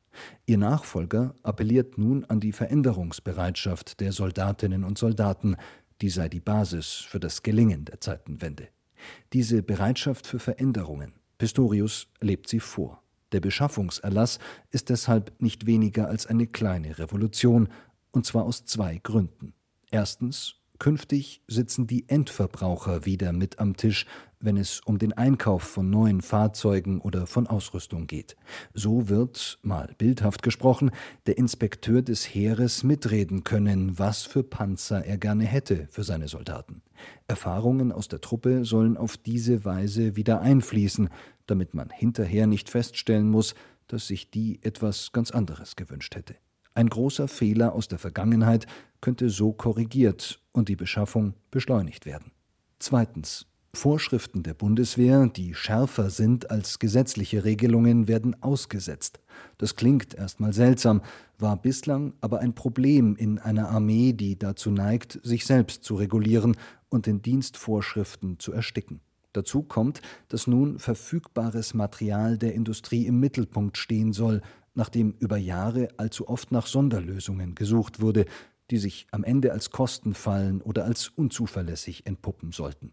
Ihr 0.47 0.59
Nachfolger 0.59 1.35
appelliert 1.43 1.99
nun 1.99 2.25
an 2.25 2.41
die 2.41 2.53
Veränderungsbereitschaft 2.53 4.01
der 4.01 4.13
Soldatinnen 4.13 4.85
und 4.85 4.99
Soldaten, 4.99 5.57
die 6.01 6.11
sei 6.11 6.29
die 6.29 6.41
Basis 6.41 6.93
für 6.93 7.21
das 7.21 7.43
Gelingen 7.43 7.85
der 7.85 8.01
Zeitenwende. 8.01 8.69
Diese 9.33 9.63
Bereitschaft 9.63 10.27
für 10.27 10.39
Veränderungen, 10.39 11.15
Pistorius 11.39 12.09
lebt 12.21 12.49
sie 12.49 12.61
vor. 12.61 13.03
Der 13.33 13.41
Beschaffungserlass 13.41 14.39
ist 14.71 14.89
deshalb 14.89 15.41
nicht 15.41 15.67
weniger 15.67 16.09
als 16.09 16.27
eine 16.27 16.47
kleine 16.47 16.99
Revolution, 16.99 17.69
und 18.11 18.25
zwar 18.25 18.45
aus 18.45 18.65
zwei 18.65 18.99
Gründen. 18.99 19.53
Erstens 19.91 20.57
Künftig 20.79 21.43
sitzen 21.49 21.89
die 21.89 22.09
Endverbraucher 22.09 23.05
wieder 23.05 23.33
mit 23.33 23.59
am 23.59 23.77
Tisch, 23.77 24.07
wenn 24.39 24.57
es 24.57 24.81
um 24.81 24.99
den 24.99 25.13
Einkauf 25.13 25.65
von 25.65 25.91
neuen 25.91 26.21
Fahrzeugen 26.21 27.01
oder 27.01 27.27
von 27.27 27.49
Ausrüstung 27.49 28.07
geht. 28.07 28.37
So 28.75 29.09
wird, 29.09 29.59
mal 29.63 29.93
bildhaft 29.99 30.45
gesprochen, 30.45 30.93
der 31.27 31.37
Inspekteur 31.37 32.03
des 32.03 32.33
Heeres 32.33 32.85
mitreden 32.85 33.43
können, 33.43 33.99
was 33.99 34.23
für 34.23 34.45
Panzer 34.45 35.05
er 35.05 35.19
gerne 35.19 35.45
hätte 35.45 35.89
für 35.91 36.05
seine 36.05 36.29
Soldaten. 36.29 36.83
Erfahrungen 37.27 37.91
aus 37.91 38.07
der 38.07 38.21
Truppe 38.21 38.65
sollen 38.65 38.97
auf 38.97 39.17
diese 39.17 39.65
Weise 39.65 40.15
wieder 40.15 40.41
einfließen, 40.41 41.09
damit 41.47 41.75
man 41.75 41.91
hinterher 41.91 42.47
nicht 42.47 42.71
feststellen 42.71 43.29
muss, 43.29 43.57
dass 43.89 44.07
sich 44.07 44.31
die 44.31 44.61
etwas 44.63 45.11
ganz 45.11 45.33
anderes 45.33 45.75
gewünscht 45.75 46.15
hätte. 46.15 46.37
Ein 46.75 46.89
großer 46.89 47.27
Fehler 47.27 47.73
aus 47.73 47.89
der 47.89 47.99
Vergangenheit 47.99 48.69
könnte 49.01 49.31
so 49.31 49.53
korrigiert 49.53 50.41
und 50.59 50.69
die 50.69 50.77
Beschaffung 50.77 51.35
beschleunigt 51.51 52.05
werden. 52.05 52.33
Zweitens. 52.79 53.47
Vorschriften 53.75 54.43
der 54.43 54.55
Bundeswehr, 54.55 55.27
die 55.27 55.55
schärfer 55.55 56.09
sind 56.09 56.51
als 56.51 56.79
gesetzliche 56.79 57.45
Regelungen, 57.45 58.09
werden 58.09 58.43
ausgesetzt. 58.43 59.21
Das 59.59 59.77
klingt 59.77 60.15
erstmal 60.15 60.55
seltsam, 60.55 61.03
war 61.39 61.57
bislang 61.57 62.15
aber 62.23 62.41
ein 62.41 62.55
Problem 62.55 63.15
in 63.15 63.39
einer 63.39 63.69
Armee, 63.69 64.15
die 64.15 64.39
dazu 64.39 64.71
neigt, 64.71 65.21
sich 65.23 65.45
selbst 65.45 65.85
zu 65.85 65.97
regulieren 65.97 66.57
und 66.89 67.07
in 67.07 67.21
Dienstvorschriften 67.21 68.39
zu 68.39 68.53
ersticken. 68.53 69.01
Dazu 69.35 69.63
kommt, 69.63 70.01
dass 70.29 70.47
nun 70.47 70.79
verfügbares 70.79 71.75
Material 71.75 72.39
der 72.39 72.55
Industrie 72.55 73.07
im 73.07 73.21
Mittelpunkt 73.21 73.77
stehen 73.77 74.15
soll 74.15 74.41
nachdem 74.79 75.15
über 75.19 75.37
Jahre 75.37 75.89
allzu 75.97 76.29
oft 76.29 76.53
nach 76.53 76.69
Sonderlösungen 76.69 77.57
gesucht 77.57 78.01
wurde, 78.01 78.27
die 78.71 78.79
sich 78.79 79.07
am 79.11 79.25
Ende 79.25 79.53
als 79.53 79.71
Kostenfallen 79.71 80.61
oder 80.61 80.85
als 80.85 81.09
unzuverlässig 81.09 82.07
entpuppen 82.07 82.53
sollten. 82.53 82.93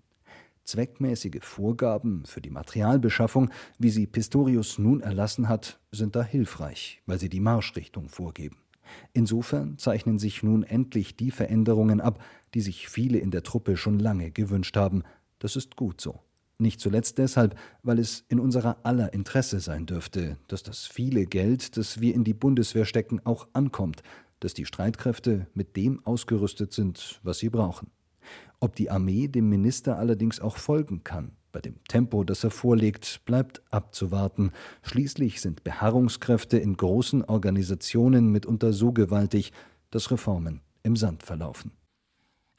Zweckmäßige 0.63 1.41
Vorgaben 1.41 2.25
für 2.25 2.41
die 2.41 2.49
Materialbeschaffung, 2.49 3.51
wie 3.77 3.91
sie 3.91 4.07
Pistorius 4.07 4.79
nun 4.79 5.01
erlassen 5.01 5.47
hat, 5.47 5.79
sind 5.91 6.15
da 6.15 6.23
hilfreich, 6.23 7.01
weil 7.05 7.19
sie 7.19 7.29
die 7.29 7.39
Marschrichtung 7.39 8.09
vorgeben. 8.09 8.57
Insofern 9.13 9.77
zeichnen 9.77 10.17
sich 10.17 10.43
nun 10.43 10.63
endlich 10.63 11.15
die 11.17 11.31
Veränderungen 11.31 12.01
ab, 12.01 12.23
die 12.53 12.61
sich 12.61 12.89
viele 12.89 13.19
in 13.19 13.31
der 13.31 13.43
Truppe 13.43 13.77
schon 13.77 13.99
lange 13.99 14.31
gewünscht 14.31 14.77
haben. 14.77 15.03
Das 15.39 15.55
ist 15.55 15.75
gut 15.75 16.01
so. 16.01 16.19
Nicht 16.57 16.79
zuletzt 16.79 17.17
deshalb, 17.17 17.55
weil 17.83 17.99
es 17.99 18.23
in 18.29 18.39
unserer 18.39 18.77
aller 18.83 19.13
Interesse 19.13 19.59
sein 19.59 19.85
dürfte, 19.85 20.37
dass 20.47 20.63
das 20.63 20.87
viele 20.87 21.25
Geld, 21.25 21.75
das 21.75 21.99
wir 21.99 22.15
in 22.15 22.23
die 22.23 22.33
Bundeswehr 22.33 22.85
stecken, 22.85 23.19
auch 23.25 23.47
ankommt, 23.51 24.03
dass 24.45 24.53
die 24.53 24.67
Streitkräfte 24.67 25.47
mit 25.55 25.75
dem 25.75 26.05
ausgerüstet 26.05 26.71
sind, 26.71 27.19
was 27.23 27.39
sie 27.39 27.49
brauchen. 27.49 27.89
Ob 28.59 28.75
die 28.75 28.91
Armee 28.91 29.27
dem 29.27 29.49
Minister 29.49 29.97
allerdings 29.97 30.39
auch 30.39 30.57
folgen 30.57 31.03
kann, 31.03 31.31
bei 31.51 31.61
dem 31.61 31.83
Tempo, 31.85 32.23
das 32.23 32.43
er 32.43 32.51
vorlegt, 32.51 33.25
bleibt 33.25 33.63
abzuwarten. 33.71 34.51
Schließlich 34.83 35.41
sind 35.41 35.63
Beharrungskräfte 35.63 36.59
in 36.59 36.77
großen 36.77 37.25
Organisationen 37.25 38.31
mitunter 38.31 38.71
so 38.71 38.91
gewaltig, 38.91 39.51
dass 39.89 40.11
Reformen 40.11 40.61
im 40.83 40.95
Sand 40.95 41.23
verlaufen. 41.23 41.71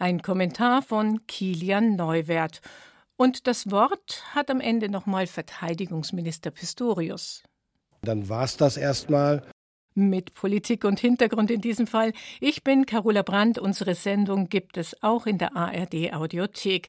Ein 0.00 0.22
Kommentar 0.22 0.82
von 0.82 1.24
Kilian 1.28 1.94
Neuwert. 1.94 2.62
Und 3.16 3.46
das 3.46 3.70
Wort 3.70 4.24
hat 4.34 4.50
am 4.50 4.60
Ende 4.60 4.88
nochmal 4.88 5.28
Verteidigungsminister 5.28 6.50
Pistorius. 6.50 7.44
Dann 8.02 8.28
war 8.28 8.42
es 8.42 8.56
das 8.56 8.76
erstmal. 8.76 9.46
Mit 9.98 10.34
Politik 10.34 10.84
und 10.84 11.00
Hintergrund 11.00 11.50
in 11.50 11.62
diesem 11.62 11.86
Fall. 11.86 12.12
Ich 12.38 12.62
bin 12.62 12.84
Carola 12.84 13.22
Brandt. 13.22 13.58
Unsere 13.58 13.94
Sendung 13.94 14.50
gibt 14.50 14.76
es 14.76 15.02
auch 15.02 15.24
in 15.24 15.38
der 15.38 15.56
ARD 15.56 16.12
Audiothek. 16.12 16.84